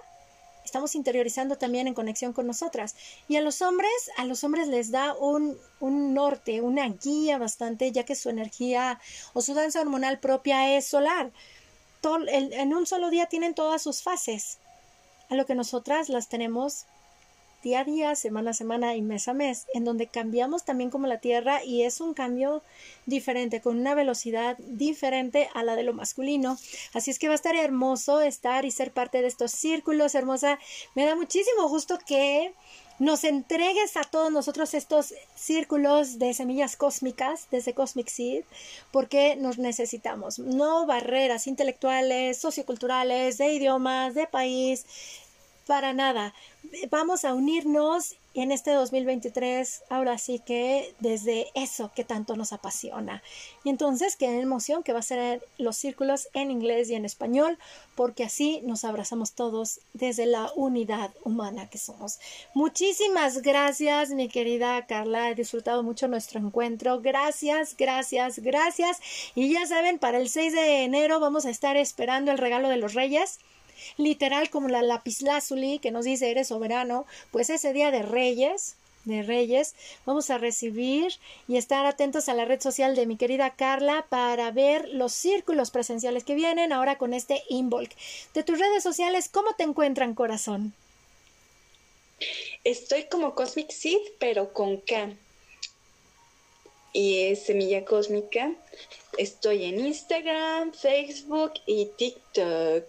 [0.63, 2.95] estamos interiorizando también en conexión con nosotras.
[3.27, 7.91] Y a los hombres, a los hombres les da un, un norte, una guía bastante,
[7.91, 8.99] ya que su energía
[9.33, 11.31] o su danza hormonal propia es solar.
[12.27, 14.59] en un solo día tienen todas sus fases,
[15.29, 16.85] a lo que nosotras las tenemos
[17.63, 21.07] día a día, semana a semana y mes a mes, en donde cambiamos también como
[21.07, 22.61] la Tierra y es un cambio
[23.05, 26.57] diferente, con una velocidad diferente a la de lo masculino.
[26.93, 30.59] Así es que va a estar hermoso estar y ser parte de estos círculos, hermosa.
[30.93, 32.53] Me da muchísimo gusto que
[32.99, 38.43] nos entregues a todos nosotros estos círculos de semillas cósmicas desde Cosmic Seed,
[38.91, 40.37] porque nos necesitamos.
[40.37, 44.85] No barreras intelectuales, socioculturales, de idiomas, de país,
[45.65, 46.33] para nada.
[46.89, 53.21] Vamos a unirnos en este 2023, ahora sí que desde eso que tanto nos apasiona.
[53.63, 57.59] Y entonces, qué emoción que va a ser los círculos en inglés y en español,
[57.95, 62.19] porque así nos abrazamos todos desde la unidad humana que somos.
[62.55, 65.29] Muchísimas gracias, mi querida Carla.
[65.29, 67.01] He disfrutado mucho nuestro encuentro.
[67.01, 68.99] Gracias, gracias, gracias.
[69.35, 72.77] Y ya saben, para el 6 de enero vamos a estar esperando el regalo de
[72.77, 73.39] los Reyes
[73.97, 79.21] literal como la lapislázuli que nos dice eres soberano, pues ese día de Reyes, de
[79.21, 81.13] Reyes, vamos a recibir
[81.47, 85.71] y estar atentos a la red social de mi querida Carla para ver los círculos
[85.71, 87.91] presenciales que vienen ahora con este Involk.
[88.33, 90.73] De tus redes sociales, ¿cómo te encuentran, corazón?
[92.63, 95.15] Estoy como Cosmic Seed, pero con K.
[96.93, 98.51] y es Semilla Cósmica.
[99.17, 102.85] Estoy en Instagram, Facebook y TikTok.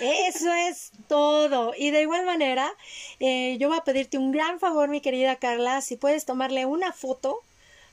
[0.00, 1.72] Eso es todo.
[1.76, 2.72] Y de igual manera,
[3.20, 6.92] eh, yo voy a pedirte un gran favor, mi querida Carla, si puedes tomarle una
[6.92, 7.40] foto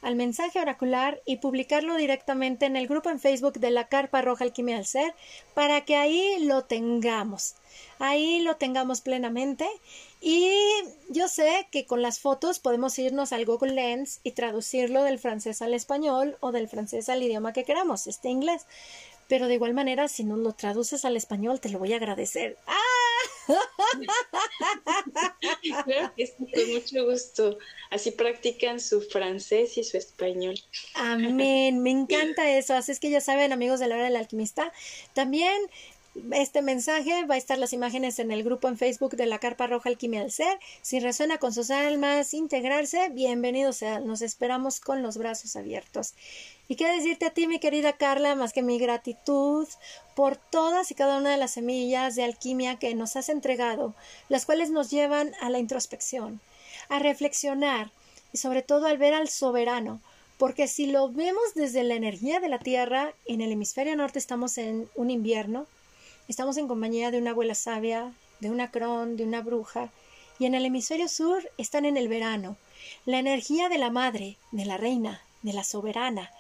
[0.02, 4.44] al mensaje oracular y publicarlo directamente en el grupo en Facebook de la Carpa Roja
[4.44, 5.14] Alquimia del Ser
[5.54, 7.56] para que ahí lo tengamos.
[8.00, 9.68] Ahí lo tengamos plenamente.
[10.20, 10.52] Y
[11.10, 15.62] yo sé que con las fotos podemos irnos al Google Lens y traducirlo del francés
[15.62, 18.66] al español o del francés al idioma que queramos, este inglés.
[19.28, 22.58] Pero de igual manera, si nos lo traduces al español, te lo voy a agradecer.
[22.68, 22.91] ¡Ah!
[26.54, 27.58] Con mucho gusto.
[27.90, 30.56] Así practican su francés y su español.
[30.96, 32.74] Amén, me encanta eso.
[32.74, 34.72] Así es que ya saben, amigos de la hora del alquimista,
[35.14, 35.60] también
[36.34, 39.68] este mensaje va a estar las imágenes en el grupo en Facebook de la Carpa
[39.68, 40.60] Roja Alquimia del Ser.
[40.82, 44.00] Si resuena con sus almas integrarse, bienvenido sea.
[44.00, 46.14] Nos esperamos con los brazos abiertos.
[46.72, 49.68] Y qué decirte a ti, mi querida Carla, más que mi gratitud
[50.16, 53.94] por todas y cada una de las semillas de alquimia que nos has entregado,
[54.30, 56.40] las cuales nos llevan a la introspección,
[56.88, 57.92] a reflexionar
[58.32, 60.00] y sobre todo al ver al soberano,
[60.38, 64.58] porque si lo vemos desde la energía de la Tierra, en el hemisferio norte estamos
[64.58, 65.68] en un invierno,
[66.30, 69.92] estamos en compañía de una abuela sabia, de una cron, de una bruja,
[70.40, 72.56] y en el hemisferio sur están en el verano,
[73.06, 76.32] la energía de la madre, de la reina, de la soberana,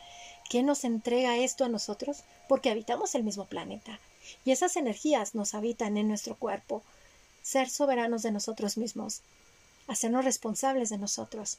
[0.51, 2.25] ¿Quién nos entrega esto a nosotros?
[2.49, 4.01] Porque habitamos el mismo planeta.
[4.43, 6.83] Y esas energías nos habitan en nuestro cuerpo.
[7.41, 9.21] Ser soberanos de nosotros mismos.
[9.87, 11.57] Hacernos responsables de nosotros.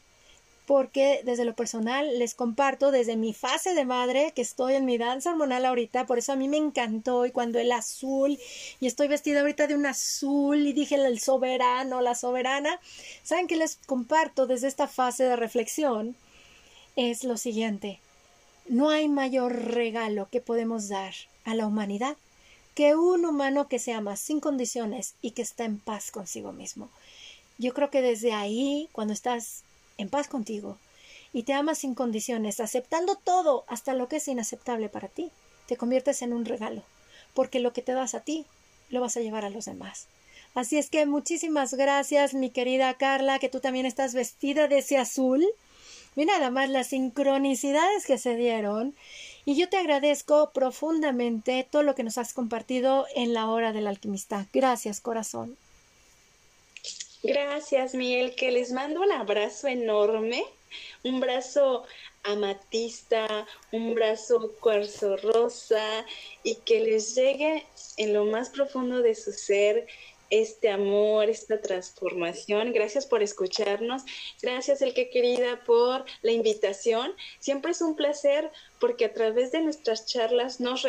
[0.67, 4.99] Porque desde lo personal les comparto desde mi fase de madre que estoy en mi
[4.99, 8.39] danza hormonal ahorita, por eso a mí me encantó y cuando el azul
[8.79, 12.79] y estoy vestida ahorita de un azul y dije el soberano, la soberana,
[13.23, 16.15] ¿saben qué les comparto desde esta fase de reflexión?
[16.95, 17.99] Es lo siguiente,
[18.69, 22.17] no hay mayor regalo que podemos dar a la humanidad
[22.75, 26.89] que un humano que se ama sin condiciones y que está en paz consigo mismo.
[27.59, 29.63] Yo creo que desde ahí, cuando estás
[29.99, 30.79] en paz contigo
[31.33, 35.31] y te amas sin condiciones, aceptando todo hasta lo que es inaceptable para ti,
[35.67, 36.83] te conviertes en un regalo,
[37.35, 38.47] porque lo que te das a ti
[38.89, 40.07] lo vas a llevar a los demás.
[40.55, 44.99] Así es que muchísimas gracias, mi querida Carla, que tú también estás vestida de ese
[44.99, 45.47] azul.
[46.15, 48.95] Mira nada más las sincronicidades que se dieron.
[49.45, 53.87] Y yo te agradezco profundamente todo lo que nos has compartido en la hora del
[53.87, 54.47] alquimista.
[54.53, 55.57] Gracias, corazón.
[57.23, 60.45] Gracias, Miguel, que les mando un abrazo enorme,
[61.05, 61.85] un brazo
[62.25, 66.05] amatista, un brazo cuarzo rosa
[66.43, 67.65] y que les llegue
[67.97, 69.87] en lo más profundo de su ser
[70.33, 72.73] este amor, esta transformación.
[72.73, 74.03] Gracias por escucharnos.
[74.41, 77.13] Gracias, el que querida, por la invitación.
[77.39, 80.87] Siempre es un placer porque a través de nuestras charlas nos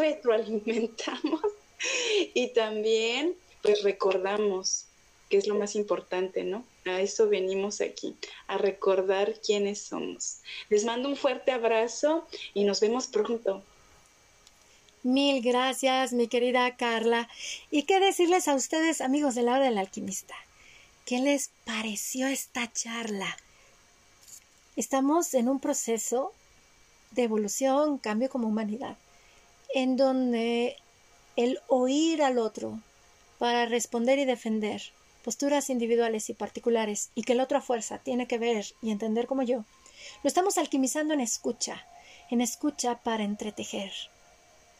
[0.00, 1.40] retroalimentamos
[2.34, 4.86] y también pues recordamos,
[5.30, 6.64] que es lo más importante, ¿no?
[6.86, 8.16] A eso venimos aquí,
[8.48, 10.38] a recordar quiénes somos.
[10.70, 13.62] Les mando un fuerte abrazo y nos vemos pronto.
[15.04, 17.28] Mil gracias, mi querida Carla.
[17.70, 20.34] ¿Y qué decirles a ustedes, amigos de la hora del alquimista?
[21.06, 23.36] ¿Qué les pareció esta charla?
[24.74, 26.32] Estamos en un proceso
[27.12, 28.96] de evolución, cambio como humanidad,
[29.72, 30.76] en donde
[31.36, 32.80] el oír al otro
[33.38, 34.82] para responder y defender
[35.22, 39.44] posturas individuales y particulares y que el otro fuerza tiene que ver y entender como
[39.44, 39.64] yo,
[40.24, 41.86] lo estamos alquimizando en escucha,
[42.30, 43.92] en escucha para entretejer,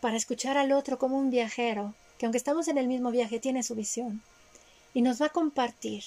[0.01, 3.62] para escuchar al otro como un viajero, que aunque estamos en el mismo viaje, tiene
[3.62, 4.22] su visión,
[4.94, 6.05] y nos va a compartir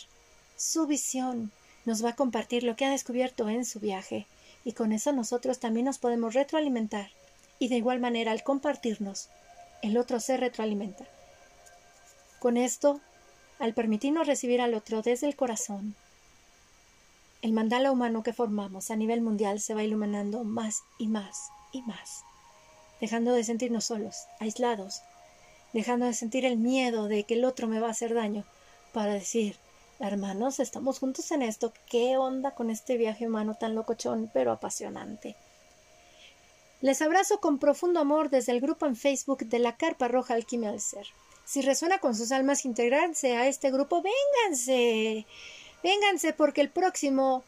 [0.58, 1.52] su visión,
[1.86, 4.28] nos va a compartir lo que ha descubierto en su viaje,
[4.64, 7.12] y con eso nosotros también nos podemos retroalimentar,
[7.60, 9.30] y de igual manera al compartirnos,
[9.82, 11.06] el otro se retroalimenta.
[12.40, 13.02] Con esto,
[13.60, 15.96] al permitirnos recibir al otro desde el corazón,
[17.42, 21.82] el mandala humano que formamos a nivel mundial se va iluminando más y más y
[21.82, 22.24] más
[23.02, 25.02] dejando de sentirnos solos, aislados,
[25.74, 28.46] dejando de sentir el miedo de que el otro me va a hacer daño,
[28.94, 29.58] para decir,
[30.00, 35.36] hermanos, estamos juntos en esto, ¿qué onda con este viaje humano tan locochón pero apasionante?
[36.82, 40.72] Les abrazo con profundo amor desde el grupo en Facebook de la Carpa Roja Alquimia
[40.72, 41.06] del Ser.
[41.46, 45.26] Si resuena con sus almas integrarse a este grupo, vénganse,
[45.84, 47.44] vénganse porque el próximo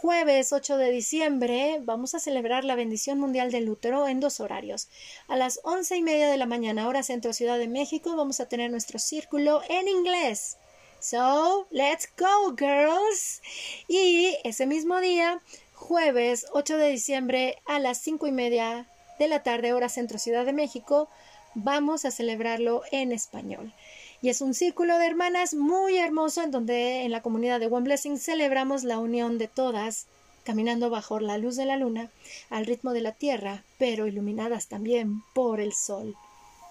[0.00, 4.88] jueves 8 de diciembre vamos a celebrar la bendición mundial del útero en dos horarios.
[5.26, 8.48] A las once y media de la mañana, hora centro Ciudad de México, vamos a
[8.48, 10.56] tener nuestro círculo en inglés.
[11.00, 13.42] So, let's go, girls.
[13.88, 15.42] Y ese mismo día,
[15.72, 18.88] jueves 8 de diciembre a las 5 y media
[19.18, 21.08] de la tarde, hora centro Ciudad de México,
[21.54, 23.74] vamos a celebrarlo en español.
[24.20, 27.84] Y es un círculo de hermanas muy hermoso en donde en la comunidad de One
[27.84, 30.06] Blessing celebramos la unión de todas,
[30.44, 32.10] caminando bajo la luz de la luna,
[32.50, 36.16] al ritmo de la tierra, pero iluminadas también por el sol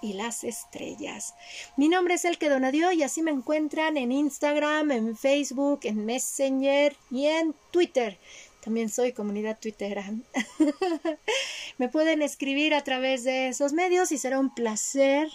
[0.01, 1.33] y las estrellas.
[1.75, 6.05] Mi nombre es El que Donadio y así me encuentran en Instagram, en Facebook, en
[6.05, 8.17] Messenger y en Twitter.
[8.61, 10.11] También soy comunidad twittera.
[11.77, 15.29] me pueden escribir a través de esos medios y será un placer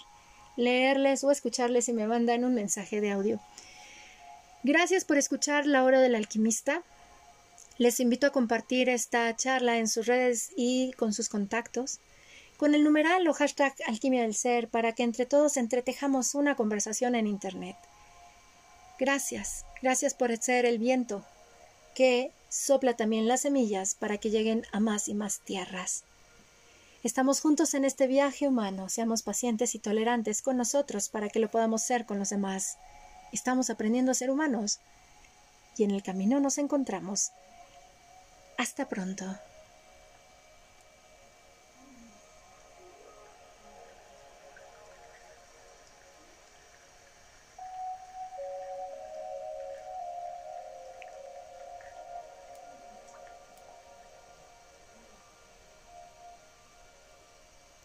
[0.57, 3.39] leerles o escucharles si me mandan un mensaje de audio.
[4.63, 6.83] Gracias por escuchar La Hora del Alquimista.
[7.77, 11.99] Les invito a compartir esta charla en sus redes y con sus contactos
[12.57, 17.15] con el numeral o hashtag Alquimia del Ser para que entre todos entretejamos una conversación
[17.15, 17.75] en Internet.
[18.99, 21.25] Gracias, gracias por ser el viento
[21.93, 26.05] que sopla también las semillas para que lleguen a más y más tierras.
[27.03, 31.51] Estamos juntos en este viaje humano, seamos pacientes y tolerantes con nosotros para que lo
[31.51, 32.77] podamos ser con los demás.
[33.33, 34.79] Estamos aprendiendo a ser humanos
[35.75, 37.31] y en el camino nos encontramos.
[38.57, 39.25] Hasta pronto.